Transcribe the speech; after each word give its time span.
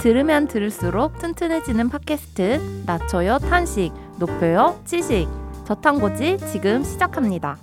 들으면 0.00 0.46
들을수록 0.46 1.18
튼튼해지는 1.18 1.88
팟캐스트 1.88 2.84
낮춰요 2.86 3.38
탄식 3.38 3.92
높여요 4.18 4.80
지식 4.84 5.26
저탄고지 5.64 6.38
지금 6.52 6.84
시작합니다. 6.84 7.58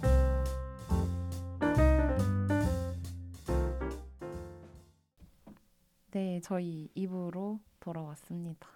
네, 6.12 6.42
저희 6.44 6.90
2부로 6.98 7.60
돌아왔습니다. 7.80 8.68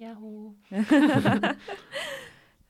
야호. 0.00 0.54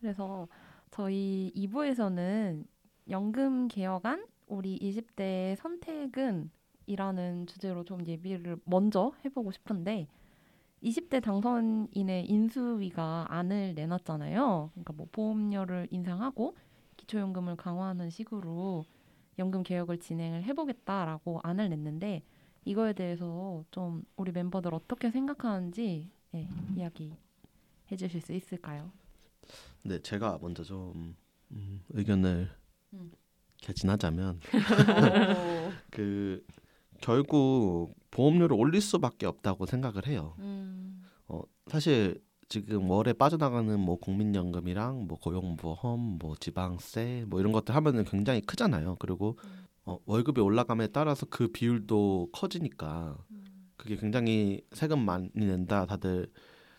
그래서 0.00 0.46
저희 0.90 1.52
2부에서는 1.56 2.64
연금 3.10 3.68
개혁안 3.68 4.24
우리 4.46 4.78
20대의 4.78 5.56
선택은 5.56 6.50
이라는 6.88 7.46
주제로 7.46 7.84
좀 7.84 8.04
예비를 8.06 8.56
먼저 8.64 9.12
해보고 9.24 9.52
싶은데 9.52 10.08
20대 10.82 11.20
당선인의 11.20 12.26
인수위가 12.26 13.26
안을 13.28 13.74
내놨잖아요. 13.74 14.70
그러니까 14.72 14.92
뭐 14.94 15.06
보험료를 15.12 15.88
인상하고 15.90 16.56
기초연금을 16.96 17.56
강화하는 17.56 18.10
식으로 18.10 18.84
연금 19.38 19.62
개혁을 19.62 19.98
진행을 19.98 20.44
해보겠다라고 20.44 21.40
안을 21.42 21.68
냈는데 21.68 22.22
이거에 22.64 22.92
대해서 22.94 23.64
좀 23.70 24.02
우리 24.16 24.32
멤버들 24.32 24.74
어떻게 24.74 25.10
생각하는지 25.10 26.10
네, 26.32 26.48
이야기 26.76 27.12
해주실 27.90 28.20
수 28.22 28.32
있을까요? 28.32 28.90
네, 29.82 30.00
제가 30.00 30.38
먼저 30.40 30.62
좀 30.64 31.16
음, 31.50 31.82
의견을 31.90 32.48
음. 32.94 33.12
개진하자면 33.58 34.40
그 35.90 36.44
결국 37.00 37.94
보험료를 38.10 38.56
올릴 38.56 38.80
수밖에 38.80 39.26
없다고 39.26 39.66
생각을 39.66 40.06
해요. 40.06 40.34
음. 40.40 41.02
어, 41.28 41.42
사실 41.66 42.20
지금 42.48 42.88
월에 42.90 43.12
빠져나가는 43.12 43.78
뭐 43.78 43.96
국민연금이랑 43.98 45.06
뭐 45.06 45.18
고용보험, 45.18 46.18
뭐 46.18 46.34
지방세 46.40 47.24
뭐 47.28 47.40
이런 47.40 47.52
것들 47.52 47.74
하면은 47.74 48.04
굉장히 48.04 48.40
크잖아요. 48.40 48.96
그리고 48.98 49.38
어, 49.84 49.98
월급이 50.06 50.40
올라감에 50.40 50.88
따라서 50.88 51.26
그 51.28 51.48
비율도 51.48 52.28
커지니까 52.32 53.18
그게 53.76 53.96
굉장히 53.96 54.62
세금 54.72 55.00
많이 55.04 55.28
낸다 55.34 55.86
다들 55.86 56.30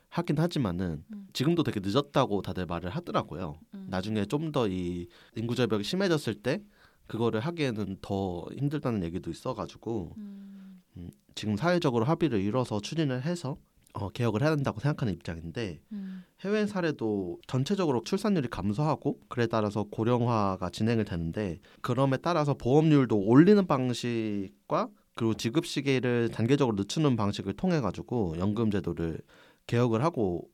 하긴 0.10 0.40
하지만은 0.40 1.04
음. 1.14 1.28
지금도 1.34 1.62
되게 1.64 1.80
늦었다고 1.82 2.42
다들 2.42 2.66
말을 2.66 2.90
하더라고요. 2.90 3.60
음. 3.76 3.88
나중에 3.90 4.26
좀 4.26 4.52
더 4.52 4.68
이 4.68 5.08
인구 5.36 5.54
절벽이 5.56 5.84
심해졌을 5.84 6.34
때 6.34 6.64
그거를 7.10 7.42
하기에는 7.42 7.98
더 8.02 8.46
힘들다는 8.56 9.04
얘기도 9.04 9.32
있어가지고 9.32 10.14
음. 10.18 10.82
음, 10.96 11.10
지금 11.36 11.58
사회적으로 11.58 12.06
합의를 12.06 12.40
이뤄서 12.40 12.80
추진을 12.80 13.24
해서 13.24 13.58
어, 13.94 14.10
개혁을 14.10 14.44
해야 14.44 14.56
된다고 14.56 14.80
생각하는 14.80 15.14
입장인데 15.16 15.82
음. 15.92 16.24
해외 16.42 16.68
사례도 16.68 17.40
전체적으로 17.48 18.04
출산율이 18.04 18.50
감소하고 18.50 19.20
그에 19.28 19.48
따라서 19.48 19.84
고령화가 19.84 20.70
진행이 20.70 21.04
되는데 21.04 21.60
그럼에 21.82 22.18
따라서 22.18 22.54
보험률도 22.54 23.18
올리는 23.18 23.66
방식과 23.66 24.90
그리고 25.16 25.34
지급 25.34 25.66
시기를 25.66 26.30
단계적으로 26.30 26.76
늦추는 26.78 27.16
방식을 27.16 27.54
통해 27.54 27.82
가지고 27.82 28.36
연금 28.38 28.70
제도를 28.70 29.20
개혁을 29.66 30.04
하고 30.04 30.48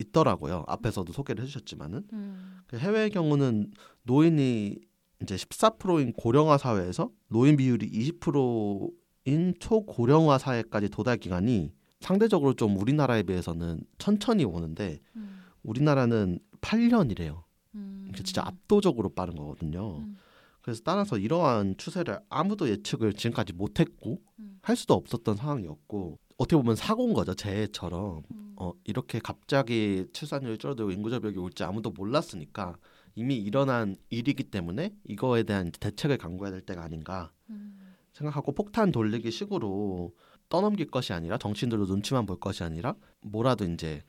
있더라고요. 0.00 0.64
앞에서도 0.66 1.12
소개를 1.12 1.44
해주셨지만은 1.44 2.04
음. 2.12 2.58
그 2.66 2.76
해외의 2.76 3.10
경우는 3.10 3.70
노인이 4.02 4.80
이제 5.22 5.36
14%인 5.36 6.12
고령화 6.12 6.58
사회에서 6.58 7.10
노인 7.28 7.56
비율이 7.56 7.90
20%인 7.90 9.54
초고령화 9.58 10.38
사회까지 10.38 10.88
도달 10.88 11.16
기간이 11.16 11.72
상대적으로 12.00 12.54
좀 12.54 12.76
우리나라에 12.76 13.22
비해서는 13.22 13.80
천천히 13.98 14.44
오는데 14.44 14.98
음. 15.16 15.42
우리나라는 15.62 16.40
8년이래요. 16.60 17.44
음. 17.76 18.08
이게 18.08 18.22
진짜 18.22 18.42
압도적으로 18.44 19.10
빠른 19.10 19.36
거거든요. 19.36 19.98
음. 19.98 20.16
그래서 20.60 20.82
따라서 20.84 21.18
이러한 21.18 21.76
추세를 21.76 22.20
아무도 22.28 22.68
예측을 22.68 23.14
지금까지 23.14 23.52
못했고 23.52 24.20
음. 24.38 24.58
할 24.62 24.76
수도 24.76 24.94
없었던 24.94 25.36
상황이었고 25.36 26.18
어떻게 26.38 26.56
보면 26.56 26.76
사고인 26.76 27.14
거죠 27.14 27.34
재해처럼 27.34 28.22
음. 28.30 28.54
어, 28.56 28.72
이렇게 28.84 29.18
갑자기 29.18 30.06
출산율이 30.12 30.58
줄어들고 30.58 30.92
인구 30.92 31.10
절벽이 31.10 31.36
올지 31.36 31.64
아무도 31.64 31.90
몰랐으니까 31.90 32.76
이미 33.14 33.36
일어난 33.36 33.96
일이기 34.10 34.44
때문에 34.44 34.94
이거에 35.04 35.42
대한 35.42 35.70
대책을 35.72 36.18
강구해야 36.18 36.52
될 36.52 36.60
때가 36.62 36.82
아닌가 36.82 37.32
음. 37.50 37.94
생각하고 38.12 38.52
폭탄 38.52 38.92
돌리기 38.92 39.30
식으로 39.30 40.14
떠넘길 40.48 40.90
것이 40.90 41.12
아니라 41.12 41.38
정치인들도 41.38 41.86
눈치만 41.86 42.26
볼 42.26 42.38
것이 42.38 42.62
아니라 42.62 42.94
뭐라도 43.22 43.64
이제 43.64 44.02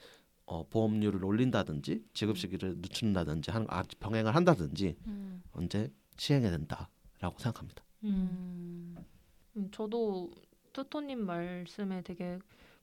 어, 0.46 0.68
보험료를 0.68 1.24
올린다든지 1.24 2.04
지급 2.14 2.38
시기를 2.38 2.76
늦춘다든지 2.78 3.52
하는 3.52 3.66
아, 3.70 3.84
병행을 4.00 4.36
한다든지 4.36 4.98
음. 5.08 5.42
언제 5.54 5.90
시행해야 6.18 6.52
된다라고 6.52 7.40
생각합니다. 7.40 7.84
음. 8.04 8.96
음, 9.56 9.70
저도 9.72 10.32
투토님 10.74 11.26
말씀에 11.26 12.02
되게 12.02 12.40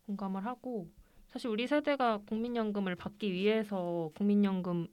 공감을 0.06 0.44
하고 0.44 0.88
사실 1.28 1.48
우리 1.48 1.66
세대가 1.66 2.18
국민연금을 2.26 2.96
받기 2.96 3.32
위해서 3.32 4.10
국민연금 4.14 4.88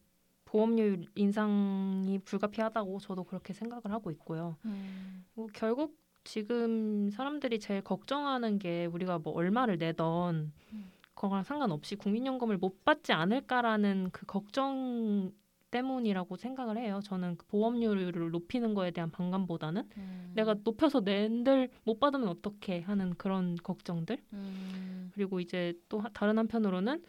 보험료율 0.47 1.06
인상이 1.16 2.19
불가피하다고 2.19 3.00
저도 3.00 3.24
그렇게 3.25 3.53
생각을 3.53 3.91
하고 3.91 4.09
있고요. 4.12 4.56
음. 4.66 5.25
뭐 5.34 5.47
결국 5.53 5.96
지금 6.24 7.09
사람들이 7.12 7.59
제일 7.59 7.81
걱정하는 7.81 8.58
게 8.59 8.85
우리가 8.85 9.19
뭐 9.19 9.34
얼마를 9.34 9.78
내던 9.78 10.52
음. 10.74 10.91
그거랑 11.13 11.44
상관없이 11.44 11.96
국민연금을 11.96 12.58
못 12.58 12.84
받지 12.85 13.12
않을까라는 13.13 14.09
그 14.12 14.25
걱정 14.25 15.31
때문이라고 15.72 16.38
생각을 16.38 16.78
해요. 16.78 17.02
저는 17.03 17.35
그 17.38 17.46
보험료를 17.47 18.31
높이는 18.31 18.74
거에 18.74 18.91
대한 18.91 19.12
반감보다는 19.12 19.84
음. 19.97 20.31
내가 20.34 20.56
높여서 20.64 21.02
낸들 21.02 21.69
못 21.84 22.00
받으면 22.00 22.29
어떡해 22.29 22.81
하는 22.81 23.14
그런 23.16 23.56
걱정들 23.58 24.18
음. 24.34 25.12
그리고 25.14 25.40
이제 25.41 25.74
또 25.90 26.00
하- 26.00 26.09
다른 26.09 26.38
한편으로는 26.38 27.03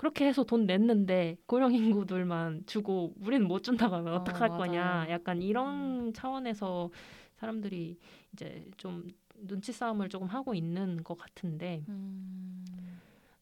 그렇게 0.00 0.26
해서 0.26 0.44
돈 0.44 0.64
냈는데 0.64 1.36
고령 1.44 1.74
인구들만 1.74 2.62
주고 2.64 3.12
우리는 3.20 3.46
못 3.46 3.62
준다고 3.62 3.96
하면 3.96 4.14
어, 4.14 4.16
어떡할. 4.16 4.48
음. 4.52 4.56
거냐 4.56 5.06
약간 5.10 5.42
이런 5.42 6.14
차원에서 6.14 6.90
사람들이 7.36 7.98
이제 8.32 8.64
좀 8.78 9.06
눈치 9.46 9.72
싸움을 9.72 10.08
조금 10.08 10.26
하고 10.26 10.54
있는 10.54 11.04
것 11.04 11.18
같은데 11.18 11.84
음. 11.90 12.64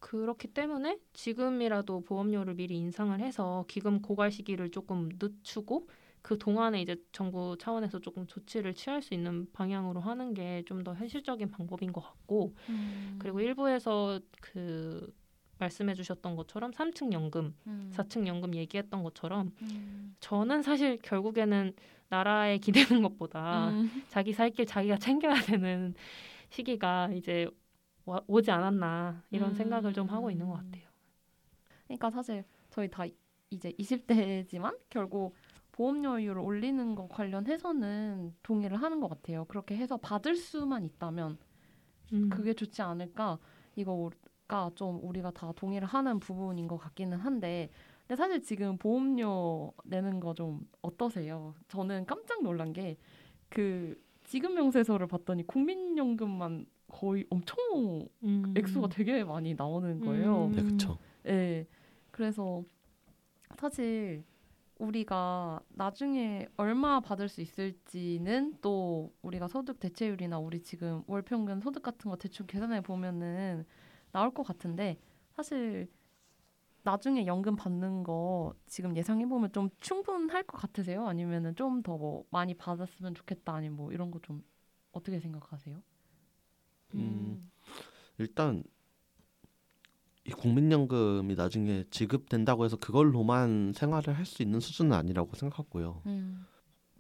그렇기 0.01 0.49
때문에 0.49 0.99
지금이라도 1.13 2.01
보험료를 2.01 2.55
미리 2.55 2.77
인상을 2.77 3.21
해서 3.21 3.65
기금 3.69 4.03
고갈 4.03 4.33
시기를 4.33 4.71
조금 4.73 5.09
늦추고 5.21 5.89
그 6.23 6.39
동안에 6.39 6.83
이제 6.83 6.97
정부 7.13 7.57
차원에서 7.57 8.01
조금 8.01 8.27
조치를 8.27 8.75
취할 8.75 9.01
수 9.01 9.15
있는 9.15 9.47
방향으로 9.53 10.01
하는 10.01 10.35
게 10.35 10.65
좀 10.67 10.83
더 10.83 10.93
현실적인 10.95 11.53
방법인 11.53 11.93
것 11.93 12.01
같고 12.01 12.57
음. 12.69 13.17
그리고 13.21 13.39
일부에서 13.41 14.19
그 14.41 15.13
말씀해 15.59 15.95
주셨던 15.95 16.37
것처럼 16.37 16.71
3층 16.73 17.13
연금, 17.13 17.55
음. 17.67 17.91
4층 17.93 18.27
연금 18.27 18.55
얘기했던 18.55 19.03
것처럼 19.03 19.53
음. 19.63 20.15
저는 20.21 20.63
사실 20.63 20.99
결국에는 21.03 21.73
나라에 22.09 22.59
기대는 22.59 23.03
것보다 23.03 23.71
음. 23.71 24.03
자기 24.09 24.33
살 24.33 24.51
길 24.51 24.67
자기가 24.67 24.97
챙겨야 24.99 25.35
되는 25.43 25.95
시기가 26.51 27.11
이제 27.13 27.49
와- 28.05 28.23
오지 28.27 28.51
않았나 28.51 29.23
이런 29.31 29.51
음. 29.51 29.55
생각을 29.55 29.93
좀 29.93 30.09
하고 30.09 30.31
있는 30.31 30.47
것 30.49 30.55
같아요. 30.55 30.89
그러니까 31.85 32.11
사실 32.11 32.45
저희 32.71 32.89
다 32.89 33.05
이제 33.51 33.73
20대지만 33.73 34.77
결국 34.91 35.35
보험료율을 35.73 36.41
올리는 36.41 36.95
거 36.95 37.07
관련해서는 37.09 38.35
동의를 38.43 38.81
하는 38.83 39.01
것 39.01 39.09
같아요. 39.09 39.45
그렇게 39.45 39.77
해서 39.77 39.97
받을 39.97 40.35
수만 40.37 40.85
있다면 40.85 41.39
음. 42.15 42.29
그게 42.31 42.53
좋지 42.55 42.81
않을까 42.83 43.39
이거 43.77 44.11
가좀 44.49 45.01
우리가 45.03 45.31
다 45.31 45.53
동의를 45.55 45.87
하는 45.87 46.19
부분인 46.21 46.67
것 46.69 46.79
같기는 46.79 47.19
한데 47.19 47.71
근데 48.07 48.17
사실 48.17 48.43
지금 48.43 48.79
보험료 48.79 49.73
내는 49.85 50.19
거 50.21 50.33
좀 50.35 50.67
어떠세요? 50.83 51.55
저는 51.69 52.07
깜짝 52.07 52.43
놀란 52.43 52.73
게 52.73 52.97
그 53.51 53.99
지급 54.25 54.53
명세서를 54.53 55.07
봤더니 55.07 55.47
국민연금만 55.47 56.67
거의 56.89 57.25
엄청 57.31 57.57
음. 58.25 58.55
액수가 58.57 58.89
되게 58.89 59.25
많이 59.25 59.55
나오는 59.55 60.01
거예요. 60.01 60.47
음. 60.47 60.53
네, 60.53 60.63
그렇죠. 60.63 60.99
네. 61.23 61.67
그래서 62.11 62.63
사실 63.57 64.25
우리가 64.79 65.61
나중에 65.71 66.47
얼마 66.57 67.01
받을 67.01 67.29
수 67.29 67.41
있을지는 67.41 68.59
또 68.61 69.13
우리가 69.23 69.49
소득 69.49 69.81
대체율이나 69.81 70.39
우리 70.39 70.63
지금 70.63 71.03
월 71.07 71.23
평균 71.23 71.61
소득 71.61 71.83
같은 71.83 72.11
거 72.11 72.17
대충 72.17 72.47
계산해 72.47 72.83
보면은 72.83 73.65
나올 74.19 74.33
것 74.35 74.43
같은데 74.45 74.99
사실 75.37 75.89
나중에 76.83 77.27
연금 77.27 77.55
받는 77.57 78.03
거 78.05 78.55
지금 78.67 78.97
예상해 78.97 79.27
보면 79.27 79.53
좀 79.53 79.69
충분할 79.81 80.43
것 80.45 80.57
같으세요? 80.59 81.07
아니면은 81.07 81.55
좀 81.57 81.83
더 81.83 81.97
뭐 81.99 82.25
많이 82.31 82.55
받았으면 82.55 83.15
좋겠다 83.15 83.55
아니면 83.55 83.77
뭐 83.77 83.93
이런 83.93 84.11
거 84.11 84.19
좀 84.23 84.43
어떻게 84.93 85.21
생각하세요? 85.21 85.81
음. 86.95 87.51
일단 88.19 88.65
이 90.25 90.31
국민연금이 90.33 91.35
나중에 91.35 91.85
지급된다고 91.91 92.65
해서 92.65 92.77
그걸로만 92.77 93.73
생활을 93.75 94.15
할 94.17 94.27
수 94.27 94.43
있는 94.43 94.61
수준은 94.61 94.93
아니라고 94.93 95.35
생각하고요. 95.37 96.03
음. 96.07 96.47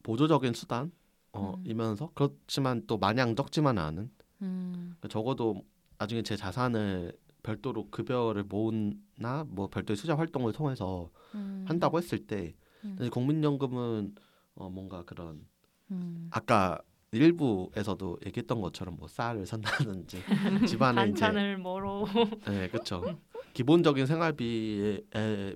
보조적인 0.02 0.54
수단 0.54 0.90
어, 1.32 1.54
음. 1.56 1.62
이면서 1.66 2.10
그렇지만 2.14 2.86
또 2.86 2.96
마냥 2.98 3.36
적지만은 3.36 3.82
않은 3.82 4.10
음. 4.42 4.72
그러니까 4.72 5.08
적어도 5.08 5.62
나중에 5.98 6.22
제 6.22 6.36
자산을 6.36 7.12
별도로 7.42 7.88
급여를 7.90 8.44
모으나 8.44 9.44
뭐 9.48 9.68
별도의 9.68 9.96
투자 9.96 10.16
활동을 10.16 10.52
통해서 10.52 11.10
음. 11.34 11.64
한다고 11.68 11.98
했을 11.98 12.26
때 12.26 12.54
음. 12.84 13.08
국민연금은 13.10 14.14
어 14.54 14.70
뭔가 14.70 15.04
그런 15.04 15.46
음. 15.90 16.28
아까 16.30 16.78
일부에서도 17.12 18.18
얘기했던 18.26 18.60
것처럼 18.60 18.96
뭐 18.96 19.08
쌀을 19.08 19.46
산다든지 19.46 20.22
집안에 20.68 21.02
이제 21.02 21.10
반찬을 21.10 21.58
뭐로 21.58 22.06
네 22.46 22.68
그렇죠 22.68 23.18
기본적인 23.54 24.06
생활비의 24.06 25.04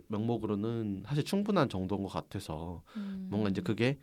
명목으로는 0.08 1.04
사실 1.06 1.24
충분한 1.24 1.68
정도인 1.68 2.02
것 2.02 2.08
같아서 2.08 2.82
음. 2.96 3.28
뭔가 3.30 3.50
이제 3.50 3.60
그게 3.60 3.98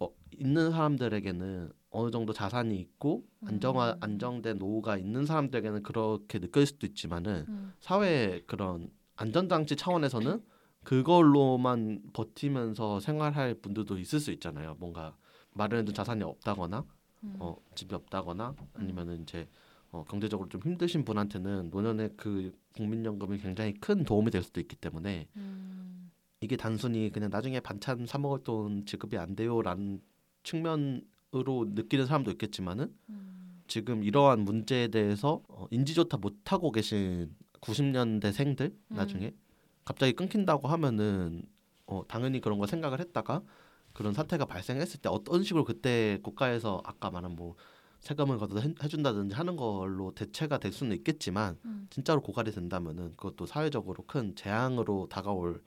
어, 0.00 0.08
있는 0.32 0.70
사람들에게는 0.70 1.70
어느 1.90 2.10
정도 2.10 2.32
자산이 2.32 2.78
있고 2.78 3.24
안정화 3.44 3.94
음. 3.94 3.96
안정된 4.00 4.58
노후가 4.58 4.96
있는 4.96 5.26
사람들에게는 5.26 5.82
그렇게 5.82 6.38
느낄 6.38 6.66
수도 6.66 6.86
있지만은 6.86 7.44
음. 7.48 7.72
사회 7.80 8.42
그런 8.46 8.90
안전장치 9.16 9.76
차원에서는 9.76 10.42
그걸로만 10.84 12.02
버티면서 12.12 13.00
생활할 13.00 13.54
분들도 13.54 13.98
있을 13.98 14.20
수 14.20 14.30
있잖아요. 14.32 14.76
뭔가 14.78 15.16
마련해둔 15.52 15.94
자산이 15.94 16.22
없다거나 16.22 16.84
음. 17.24 17.36
어, 17.38 17.56
집이 17.74 17.94
없다거나 17.94 18.54
아니면은 18.74 19.22
이제 19.22 19.48
어, 19.90 20.04
경제적으로 20.08 20.48
좀 20.48 20.60
힘드신 20.62 21.04
분한테는 21.04 21.70
노년의 21.70 22.14
그 22.16 22.52
국민연금이 22.74 23.38
굉장히 23.38 23.74
큰 23.74 24.04
도움이 24.04 24.30
될 24.30 24.42
수도 24.42 24.60
있기 24.60 24.76
때문에 24.76 25.28
음. 25.36 26.10
이게 26.40 26.56
단순히 26.56 27.10
그냥 27.10 27.28
나중에 27.30 27.60
반찬 27.60 28.06
사 28.06 28.16
먹을 28.16 28.42
돈 28.42 28.86
지급이 28.86 29.18
안 29.18 29.34
돼요라는 29.34 30.00
측면 30.42 31.02
으로 31.34 31.64
느끼는 31.68 32.06
사람도 32.06 32.30
있겠지만은 32.32 32.92
음. 33.08 33.62
지금 33.68 34.02
이러한 34.02 34.40
문제에 34.40 34.88
대해서 34.88 35.42
어, 35.48 35.66
인지조차 35.70 36.16
못하고 36.16 36.72
계신 36.72 37.34
90년대생들 37.60 38.74
나중에 38.88 39.32
갑자기 39.84 40.12
끊긴다고 40.12 40.66
하면은 40.66 41.42
어, 41.86 42.02
당연히 42.08 42.40
그런 42.40 42.58
거 42.58 42.66
생각을 42.66 42.98
했다가 42.98 43.42
그런 43.92 44.12
사태가 44.12 44.46
발생했을 44.46 45.00
때 45.00 45.08
어떤 45.08 45.44
식으로 45.44 45.64
그때 45.64 46.18
국가에서 46.22 46.80
아까 46.84 47.10
말한 47.10 47.36
뭐 47.36 47.54
세금을 48.00 48.38
걷어서 48.38 48.60
해- 48.66 48.74
해준다든지 48.82 49.34
하는 49.34 49.56
걸로 49.56 50.12
대체가 50.12 50.58
될 50.58 50.72
수는 50.72 50.96
있겠지만 50.96 51.58
음. 51.64 51.86
진짜로 51.90 52.20
고갈이 52.22 52.50
된다면은 52.50 53.10
그것도 53.16 53.46
사회적으로 53.46 54.02
큰 54.06 54.34
재앙으로 54.34 55.06
다가올 55.08 55.62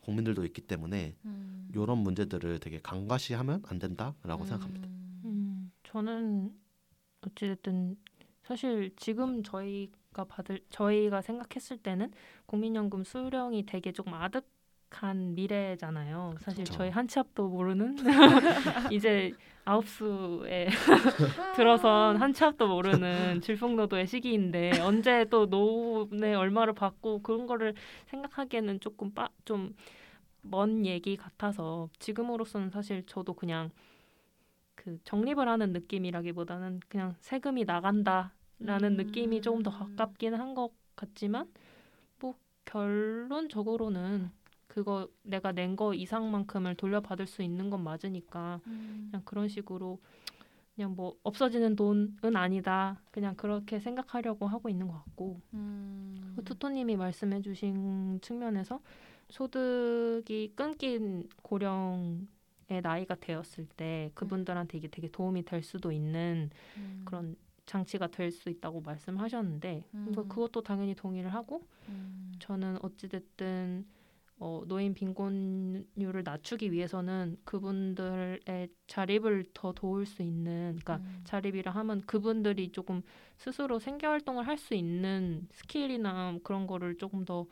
국민들도 0.00 0.44
있기 0.44 0.60
때문에 0.62 1.16
음. 1.24 1.68
이런 1.72 1.98
문제들을 1.98 2.58
되게 2.60 2.80
강과시하면 2.82 3.62
안 3.66 3.78
된다라고 3.78 4.44
생각합니다. 4.44 4.88
저는 5.96 6.50
어찌됐든 7.22 7.96
사실 8.42 8.90
지금 8.96 9.42
저희가 9.42 10.24
받을 10.28 10.60
저희가 10.68 11.22
생각했을 11.22 11.78
때는 11.78 12.12
국민연금 12.44 13.02
수령이 13.02 13.64
되게 13.64 13.92
조금 13.92 14.12
아득한 14.12 15.34
미래잖아요. 15.34 16.34
사실 16.40 16.64
그쵸. 16.64 16.74
저희 16.76 16.90
한 16.90 17.08
치 17.08 17.18
앞도 17.18 17.48
모르는 17.48 17.96
이제 18.92 19.32
아홉 19.64 19.88
수에 19.88 20.68
들어선 21.56 22.18
한 22.18 22.34
치 22.34 22.44
앞도 22.44 22.68
모르는 22.68 23.40
질풍노도의 23.40 24.06
시기인데 24.06 24.78
언제 24.80 25.24
또 25.30 25.46
노후에 25.46 26.34
얼마를 26.34 26.74
받고 26.74 27.22
그런 27.22 27.46
거를 27.46 27.72
생각하기에는 28.08 28.80
조금 28.80 29.12
빠, 29.14 29.30
좀 29.46 29.72
먼 30.48 30.86
얘기 30.86 31.16
같아서 31.16 31.88
지금으로서는 31.98 32.70
사실 32.70 33.04
저도 33.06 33.32
그냥 33.34 33.70
그 34.76 34.98
적립을 35.04 35.48
하는 35.48 35.72
느낌이라기보다는 35.74 36.80
그냥 36.88 37.16
세금이 37.20 37.64
나간다라는 37.64 38.30
음. 38.92 38.96
느낌이 38.98 39.42
조금 39.42 39.62
더 39.64 39.70
가깝긴 39.70 40.34
한 40.34 40.54
것 40.54 40.72
같지만 40.96 41.50
뭐 42.20 42.34
결론적으로는 42.66 44.30
그거 44.68 45.08
내가 45.22 45.52
낸 45.52 45.76
거 45.76 45.94
이상만큼을 45.94 46.74
돌려받을 46.76 47.26
수 47.26 47.42
있는 47.42 47.70
건 47.70 47.82
맞으니까 47.84 48.60
음. 48.66 49.08
그냥 49.10 49.22
그런 49.24 49.48
식으로 49.48 50.00
그냥 50.74 50.94
뭐 50.94 51.16
없어지는 51.22 51.76
돈은 51.76 52.36
아니다 52.36 53.00
그냥 53.10 53.34
그렇게 53.36 53.80
생각하려고 53.80 54.46
하고 54.46 54.68
있는 54.68 54.88
것 54.88 54.94
같고 55.04 55.40
음. 55.54 56.34
그 56.36 56.44
투토님이 56.44 56.96
말씀해주신 56.96 58.20
측면에서 58.22 58.80
소득이 59.30 60.52
끊긴 60.54 61.28
고령의 61.42 62.26
나이가 62.82 63.14
되었을 63.14 63.66
때 63.76 64.10
그분들한테 64.14 64.78
이게 64.78 64.88
되게 64.88 65.08
도움이 65.08 65.44
될 65.44 65.62
수도 65.62 65.92
있는 65.92 66.50
음. 66.76 67.02
그런 67.04 67.36
장치가 67.66 68.06
될 68.08 68.30
수 68.32 68.48
있다고 68.50 68.80
말씀하셨는데 68.82 69.84
음. 69.94 70.12
뭐 70.14 70.24
그것도 70.28 70.62
당연히 70.62 70.94
동의를 70.94 71.32
하고 71.34 71.66
음. 71.88 72.32
저는 72.40 72.78
어찌됐든 72.82 73.86
어, 74.38 74.62
노인 74.66 74.92
빈곤율을 74.94 76.22
낮추기 76.24 76.70
위해서는 76.70 77.38
그분들의 77.44 78.68
자립을 78.86 79.46
더 79.54 79.72
도울 79.72 80.04
수 80.06 80.22
있는 80.22 80.78
그러니까 80.82 80.96
음. 80.98 81.20
자립이라 81.24 81.72
하면 81.72 82.02
그분들이 82.06 82.70
조금 82.70 83.02
스스로 83.38 83.78
생계 83.78 84.06
활동을 84.06 84.46
할 84.46 84.58
수 84.58 84.74
있는 84.74 85.46
skill이나 85.52 86.38
그런 86.44 86.66
거를 86.66 86.96
조금 86.98 87.24
더 87.24 87.46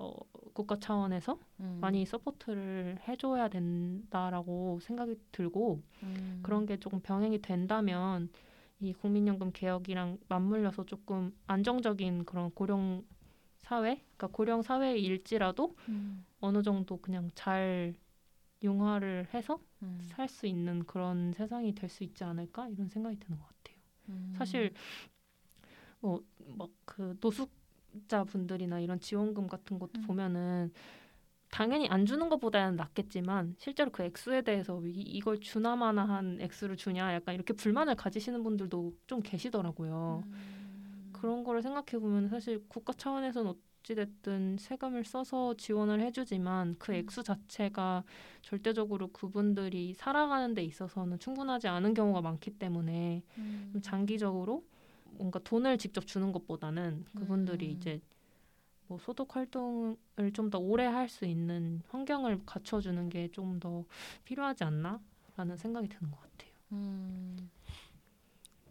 어, 0.00 0.12
국가 0.54 0.78
차원에서 0.80 1.38
음. 1.60 1.78
많이 1.80 2.06
support를 2.06 2.98
해줘야 3.08 3.48
된다라고 3.48 4.80
생각이 4.82 5.16
들고 5.32 5.82
음. 6.02 6.40
그런 6.42 6.66
게 6.66 6.78
조금 6.78 7.00
병행이 7.00 7.42
된다면 7.42 8.30
이 8.80 8.92
국민연금 8.94 9.52
개혁이랑 9.52 10.18
맞물려서 10.28 10.86
조금 10.86 11.32
안정적인 11.46 12.24
그런 12.26 12.50
고령 12.52 13.04
사회, 13.58 13.96
그러니까 14.16 14.28
고령 14.28 14.62
사회일지라도 14.62 15.76
음. 15.88 16.24
어느 16.40 16.62
정도 16.62 16.98
그냥 16.98 17.30
잘 17.34 17.94
융화를 18.62 19.28
해서 19.34 19.60
음. 19.82 19.98
살수 20.02 20.46
있는 20.46 20.84
그런 20.86 21.32
세상이 21.32 21.74
될 21.74 21.88
수 21.90 22.04
있지 22.04 22.24
않을까 22.24 22.68
이런 22.68 22.88
생각이 22.88 23.18
드는 23.18 23.38
것 23.38 23.46
같아요. 23.46 23.76
음. 24.10 24.34
사실 24.36 24.72
뭐 26.00 26.20
막 26.58 26.70
그 26.84 27.16
노숙 27.20 27.50
자 28.08 28.24
분들이나 28.24 28.80
이런 28.80 29.00
지원금 29.00 29.46
같은 29.46 29.78
것도 29.78 29.92
음. 29.96 30.06
보면은 30.06 30.72
당연히 31.50 31.88
안 31.88 32.06
주는 32.06 32.28
것보다는 32.28 32.76
낫겠지만 32.76 33.56
실제로 33.58 33.90
그 33.90 34.04
액수에 34.04 34.42
대해서 34.42 34.80
이, 34.84 35.00
이걸 35.00 35.40
주나 35.40 35.74
마나 35.76 36.04
한 36.04 36.40
액수를 36.40 36.76
주냐 36.76 37.12
약간 37.14 37.34
이렇게 37.34 37.52
불만을 37.52 37.96
가지시는 37.96 38.42
분들도 38.42 38.94
좀 39.06 39.20
계시더라고요. 39.20 40.22
음. 40.24 41.10
그런 41.12 41.44
거를 41.44 41.60
생각해 41.60 42.00
보면 42.00 42.28
사실 42.28 42.64
국가 42.68 42.92
차원에서는 42.92 43.52
어찌됐든 43.82 44.56
세금을 44.58 45.04
써서 45.04 45.54
지원을 45.54 46.00
해주지만 46.00 46.76
그 46.78 46.92
음. 46.92 46.96
액수 46.96 47.22
자체가 47.22 48.04
절대적으로 48.42 49.08
그분들이 49.08 49.92
살아가는 49.94 50.54
데 50.54 50.62
있어서는 50.62 51.18
충분하지 51.18 51.68
않은 51.68 51.94
경우가 51.94 52.20
많기 52.20 52.50
때문에 52.52 53.22
음. 53.38 53.70
좀 53.72 53.82
장기적으로 53.82 54.64
뭔가 55.20 55.38
돈을 55.40 55.76
직접 55.78 56.06
주는 56.06 56.32
것보다는 56.32 57.04
그분들이 57.14 57.66
음. 57.66 57.70
이제 57.72 58.00
뭐 58.88 58.98
소득 58.98 59.36
활동을 59.36 59.96
좀 60.32 60.50
더 60.50 60.58
오래 60.58 60.84
할 60.86 61.08
수 61.08 61.24
있는 61.26 61.82
환경을 61.90 62.40
갖춰주는 62.46 63.08
게 63.10 63.28
좀 63.32 63.60
더 63.60 63.84
필요하지 64.24 64.64
않나라는 64.64 65.56
생각이 65.58 65.88
드는 65.88 66.10
것 66.10 66.18
같아요. 66.20 66.50
음. 66.72 67.50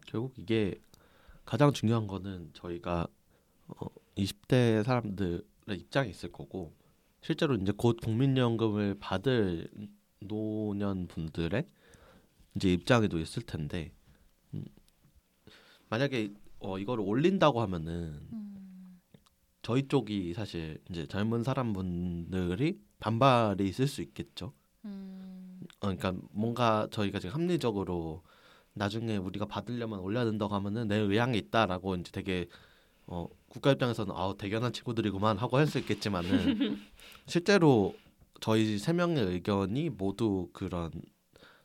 결국 0.06 0.34
이게 0.36 0.74
가장 1.44 1.72
중요한 1.72 2.06
거는 2.08 2.50
저희가 2.52 3.06
어, 3.68 3.86
20대 4.16 4.82
사람들의 4.82 5.42
입장이 5.70 6.10
있을 6.10 6.32
거고 6.32 6.72
실제로 7.22 7.54
이제 7.54 7.72
곧 7.76 7.98
국민연금을 8.02 8.96
받을 8.98 9.68
노년 10.18 11.06
분들의 11.06 11.64
이제 12.56 12.72
입장에도 12.72 13.18
있을 13.20 13.42
텐데 13.44 13.92
음, 14.54 14.64
만약에 15.88 16.34
어, 16.60 16.78
이거를 16.78 17.04
올린다고 17.06 17.60
하면은 17.62 18.20
음. 18.32 19.00
저희 19.62 19.88
쪽이 19.88 20.34
사실 20.34 20.78
이제 20.90 21.06
젊은 21.06 21.42
사람분들이 21.42 22.78
반발이 23.00 23.66
있을 23.68 23.86
수 23.86 24.02
있겠죠. 24.02 24.52
음. 24.84 25.60
어, 25.80 25.94
그러니까 25.94 26.12
뭔가 26.32 26.86
저희가 26.90 27.18
지금 27.18 27.34
합리적으로 27.34 28.22
나중에 28.74 29.16
우리가 29.16 29.46
받으려면 29.46 30.00
올려야 30.00 30.24
된다고 30.24 30.54
하면은 30.54 30.88
내 30.88 30.96
의향이 30.96 31.36
있다라고 31.38 31.96
이제 31.96 32.10
되게 32.12 32.48
어, 33.06 33.26
국가 33.48 33.72
입장에서는 33.72 34.14
아우 34.14 34.36
대견한 34.36 34.72
친구들이구만 34.72 35.36
하고 35.38 35.56
할 35.56 35.66
수 35.66 35.78
있겠지만은 35.78 36.28
실제로 37.26 37.94
저희 38.40 38.78
세 38.78 38.92
명의 38.92 39.24
의견이 39.24 39.90
모두 39.90 40.48
그런 40.52 40.90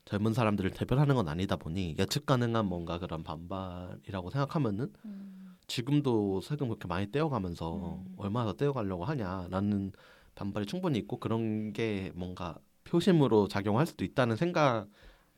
젊은 0.06 0.34
사람들을 0.34 0.72
대변하는 0.72 1.16
건 1.16 1.28
아니다 1.28 1.56
보니 1.56 1.96
예측 1.98 2.26
가능한 2.26 2.66
뭔가 2.66 3.00
그런 3.00 3.24
반발이라고 3.24 4.30
생각하면은 4.30 4.94
음. 5.06 5.58
지금도 5.68 6.42
세금 6.42 6.68
그렇게 6.68 6.88
많이 6.88 7.12
떼어가면서 7.12 7.76
음. 7.76 8.14
얼마나 8.18 8.52
더 8.52 8.54
떼어가려고 8.54 9.04
하냐라는 9.04 9.92
반발이 10.36 10.68
충분히 10.68 11.00
있고 11.00 11.18
그런 11.20 11.74
게 11.74 12.12
뭔가 12.14 12.58
표심으로 12.84 13.48
작용할 13.48 13.88
수도 13.88 14.06
있다는 14.06 14.36
생각을 14.36 14.88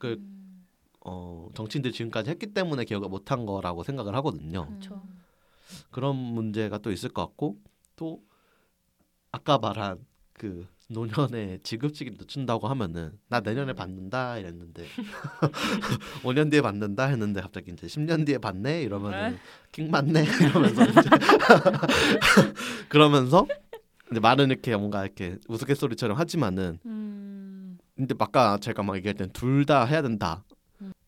음. 0.04 0.68
어, 1.00 1.50
정치인들이 1.54 1.94
지금까지 1.94 2.30
했기 2.30 2.54
때문에 2.54 2.84
기억을 2.84 3.08
못한 3.08 3.46
거라고 3.46 3.84
생각을 3.84 4.14
하거든요. 4.16 4.68
그렇죠. 4.68 5.02
그런 5.92 6.16
문제가 6.18 6.78
또 6.80 6.92
있을 6.92 7.10
것 7.10 7.26
같고 7.26 7.58
또 7.96 8.22
아까 9.32 9.58
말한 9.58 10.06
그 10.34 10.68
노년에 10.90 11.60
지급시기를 11.64 12.18
늦춘다고 12.20 12.68
하면은 12.70 13.12
나 13.28 13.40
내년에 13.42 13.74
받는다 13.74 14.38
이랬는데 14.38 14.86
5년 16.24 16.50
뒤에 16.50 16.62
받는다 16.62 17.06
했는데 17.06 17.42
갑자기 17.42 17.72
이제 17.72 17.88
10년 17.88 18.26
뒤에 18.26 18.38
받네 18.38 18.84
이러면은 18.84 19.38
킹 19.72 19.92
맞네 19.92 20.24
이러면서 20.42 20.84
이제 20.86 21.02
그러면서 22.90 23.46
이제 24.12 24.20
말은 24.20 24.50
이렇게 24.50 24.76
뭔가 24.78 25.04
이렇게 25.04 25.38
우스갯소리처럼 25.48 26.18
하지만은 26.18 26.80
음. 26.86 27.78
근데 27.96 28.16
아까 28.20 28.58
제가 28.58 28.84
막 28.84 28.96
얘기할 28.96 29.16
땐 29.16 29.30
둘 29.34 29.66
다 29.66 29.84
해야 29.86 30.02
된다. 30.02 30.44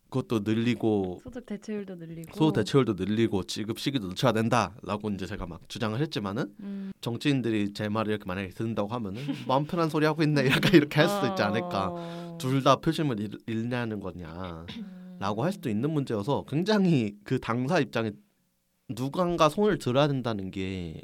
음. 0.10 0.12
그것도 0.12 0.40
늘리고 0.40 1.22
소득 1.24 1.46
대체율도 1.46 1.96
늘리고 1.96 2.36
소득 2.36 2.60
대체율도 2.60 2.94
늘리고 2.94 3.44
지급 3.44 3.80
시기도 3.80 4.08
늦춰야 4.08 4.32
된다라고 4.34 5.10
이제 5.12 5.26
제가 5.26 5.46
막 5.46 5.68
주장을 5.70 6.00
했지만은 6.00 6.54
음. 6.60 6.92
정치인들이 7.02 7.74
제 7.74 7.88
말을 7.90 8.12
이렇게 8.12 8.26
만약에 8.26 8.50
듣는다고 8.50 8.90
하면은 8.90 9.22
마음 9.48 9.66
편한 9.66 9.90
소리 9.90 10.06
하고 10.06 10.24
있네 10.24 10.48
약간 10.50 10.74
이렇게 10.74 11.00
할 11.00 11.10
수도 11.10 11.28
있지 11.28 11.42
않을까 11.42 11.90
어. 11.92 12.38
둘다 12.40 12.78
표심을 12.78 13.20
잃, 13.20 13.38
잃냐는 13.48 14.00
거냐라고 14.00 14.66
음. 14.68 15.46
할 15.46 15.54
수도 15.54 15.70
있는 15.70 15.92
문제여서 15.92 16.46
굉장히 16.48 17.14
그 17.24 17.40
당사 17.40 17.80
입장에 17.80 18.12
누군가 18.90 19.50
손을 19.50 19.78
들어야 19.78 20.08
된다는 20.08 20.50
게 20.50 21.02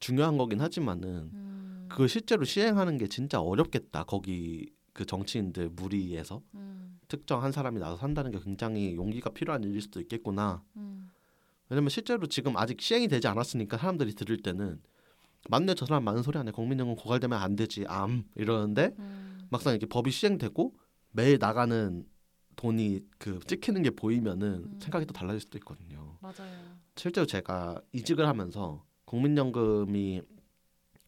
중요한 0.00 0.36
거긴 0.36 0.60
하지만은 0.60 1.30
음. 1.32 1.86
그걸 1.88 2.08
실제로 2.08 2.44
시행하는 2.44 2.98
게 2.98 3.06
진짜 3.06 3.40
어렵겠다 3.40 4.04
거기 4.04 4.68
그 4.98 5.06
정치인들 5.06 5.68
무리에서 5.68 6.42
음. 6.54 6.98
특정 7.06 7.44
한 7.44 7.52
사람이 7.52 7.78
나서 7.78 7.96
산다는 7.96 8.32
게 8.32 8.40
굉장히 8.40 8.96
용기가 8.96 9.30
필요한 9.30 9.62
일일 9.62 9.80
수도 9.80 10.00
있겠구나 10.00 10.64
음. 10.76 11.08
왜냐면 11.68 11.88
실제로 11.88 12.26
지금 12.26 12.56
아직 12.56 12.80
시행이 12.80 13.06
되지 13.06 13.28
않았으니까 13.28 13.78
사람들이 13.78 14.14
들을 14.14 14.36
때는 14.38 14.82
맞네 15.48 15.74
저 15.74 15.86
사람 15.86 16.02
많은 16.02 16.24
소리 16.24 16.36
하네 16.36 16.50
국민연금 16.50 16.96
고갈되면 16.96 17.40
안 17.40 17.54
되지 17.54 17.84
암 17.86 18.24
이러는데 18.34 18.92
음. 18.98 19.46
막상 19.50 19.72
이렇게 19.72 19.86
법이 19.86 20.10
시행되고 20.10 20.74
매일 21.12 21.38
나가는 21.38 22.04
돈이 22.56 22.98
그 23.18 23.38
찍히는 23.46 23.82
게 23.82 23.90
보이면은 23.90 24.64
음. 24.64 24.80
생각이 24.82 25.06
또 25.06 25.12
달라질 25.12 25.38
수도 25.42 25.58
있거든요. 25.58 26.18
맞아요. 26.20 26.76
실제로 26.96 27.24
제가 27.24 27.80
이직을 27.92 28.26
하면서 28.26 28.84
국민연금이 29.04 30.22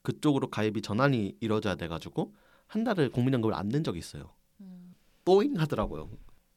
그쪽으로 0.03 0.49
가입이 0.49 0.81
전환이 0.81 1.37
이루어져야 1.41 1.75
돼가지고 1.75 2.33
한 2.71 2.85
달을 2.85 3.11
국민연금을 3.11 3.55
안 3.55 3.69
낸 3.69 3.83
적이 3.83 3.99
있어요. 3.99 4.31
음. 4.61 4.95
또잉 5.25 5.59
하더라고요. 5.59 6.09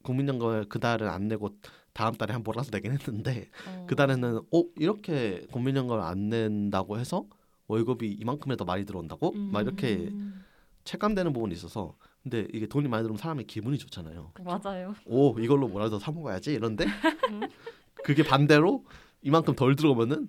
국민연금을 0.04 0.66
그 0.68 0.78
달은 0.78 1.08
안 1.08 1.26
내고 1.28 1.50
다음 1.92 2.14
달에 2.14 2.32
한 2.32 2.42
몰아서 2.44 2.70
내긴 2.72 2.92
했는데 2.92 3.48
어. 3.68 3.86
그 3.88 3.96
달에는 3.96 4.38
어 4.52 4.62
이렇게 4.76 5.44
국민연금을 5.50 6.00
안 6.00 6.28
낸다고 6.28 6.98
해서 6.98 7.26
월급이 7.66 8.12
이만큼이 8.12 8.56
더 8.56 8.64
많이 8.64 8.84
들어온다고 8.84 9.32
막 9.32 9.62
이렇게 9.62 10.08
음. 10.12 10.44
체감되는 10.84 11.32
부분이 11.32 11.52
있어서 11.54 11.96
근데 12.22 12.46
이게 12.52 12.66
돈이 12.66 12.88
많이 12.88 13.02
들으면 13.02 13.16
사람이 13.18 13.44
기분이 13.44 13.78
좋잖아요. 13.78 14.32
맞아요. 14.44 14.94
오 15.06 15.38
이걸로 15.40 15.66
뭐라도 15.68 15.98
사 15.98 16.12
먹어야지 16.12 16.52
이런데 16.52 16.84
그게 18.04 18.22
반대로 18.22 18.84
이만큼 19.22 19.54
덜 19.56 19.74
들어오면은 19.76 20.28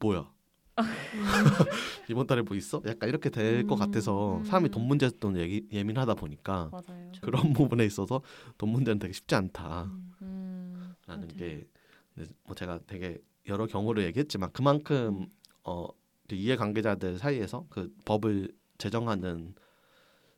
뭐야 0.00 0.30
이번 2.08 2.26
달에 2.26 2.42
뭐 2.42 2.56
있어? 2.56 2.82
약간 2.86 3.08
이렇게 3.08 3.30
될것 3.30 3.78
음, 3.78 3.78
같아서 3.78 4.38
음. 4.38 4.44
사람이 4.44 4.70
돈 4.70 4.86
문제에 4.86 5.10
또 5.18 5.36
얘기, 5.38 5.66
예민하다 5.72 6.14
보니까 6.14 6.70
맞아요. 6.70 7.12
그런 7.22 7.52
부분에 7.52 7.84
있어서 7.84 8.20
돈 8.58 8.70
문제는 8.70 8.98
되게 8.98 9.12
쉽지 9.12 9.34
않다라는 9.34 9.90
음. 10.22 10.94
음. 11.08 11.28
게뭐 11.36 12.54
제가 12.54 12.80
되게 12.86 13.18
여러 13.48 13.66
경우를 13.66 14.04
얘기했지만 14.04 14.50
그만큼 14.52 15.26
어 15.64 15.86
이해 16.32 16.56
관계자들 16.56 17.18
사이에서 17.18 17.66
그 17.70 17.94
법을 18.04 18.52
제정하는 18.78 19.54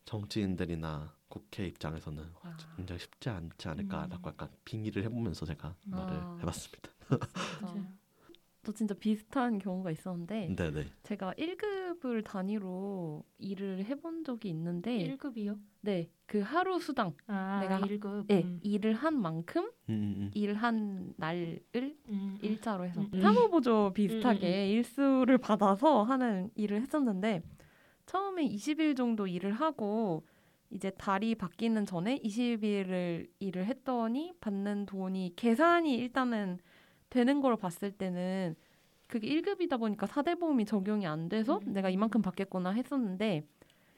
정치인들이나 0.04 1.14
국회 1.28 1.66
입장에서는 1.66 2.24
아. 2.42 2.56
굉장히 2.76 3.00
쉽지 3.00 3.28
않지 3.28 3.68
않을까라고 3.68 4.28
음. 4.28 4.28
약간 4.28 4.48
빙의를 4.64 5.04
해보면서 5.04 5.44
제가 5.46 5.74
말을 5.86 6.16
아. 6.16 6.38
해봤습니다. 6.40 6.90
또 8.64 8.72
진짜 8.72 8.94
비슷한 8.94 9.58
경우가 9.58 9.90
있었는데 9.90 10.54
네네. 10.56 10.86
제가 11.04 11.32
1급을 11.36 12.22
단위로 12.22 13.24
일을 13.38 13.84
해본 13.84 14.24
적이 14.24 14.50
있는데 14.50 14.96
1급이요? 15.16 15.58
네, 15.80 16.10
그 16.26 16.40
하루 16.40 16.78
수당 16.80 17.14
아, 17.26 17.60
내가 17.60 17.76
하- 17.76 17.86
1급. 17.86 18.26
네, 18.26 18.42
음. 18.42 18.60
일을 18.62 18.94
한 18.94 19.20
만큼 19.20 19.62
음, 19.88 20.14
음, 20.18 20.30
일한 20.34 21.14
날을 21.16 21.60
음. 22.08 22.38
일자로 22.42 22.84
해서 22.84 23.00
음, 23.02 23.10
음. 23.14 23.20
사무보조 23.20 23.92
비슷하게 23.94 24.46
음, 24.46 24.68
음, 24.70 24.76
일수를 24.76 25.38
받아서 25.38 26.02
하는 26.02 26.50
일을 26.54 26.80
했었는데 26.82 27.42
처음에 28.06 28.44
20일 28.44 28.96
정도 28.96 29.26
일을 29.26 29.52
하고 29.52 30.24
이제 30.70 30.90
달이 30.90 31.36
바뀌는 31.36 31.86
전에 31.86 32.18
20일을 32.18 33.28
일을 33.38 33.64
했더니 33.66 34.34
받는 34.40 34.86
돈이 34.86 35.32
계산이 35.36 35.94
일단은 35.96 36.58
되는 37.10 37.40
걸 37.40 37.56
봤을 37.56 37.90
때는 37.90 38.56
그게 39.06 39.28
1급이다 39.28 39.78
보니까 39.78 40.06
사대보험이 40.06 40.64
적용이 40.64 41.06
안 41.06 41.28
돼서 41.28 41.60
음. 41.66 41.72
내가 41.72 41.88
이만큼 41.88 42.22
받겠구나 42.22 42.70
했었는데 42.70 43.42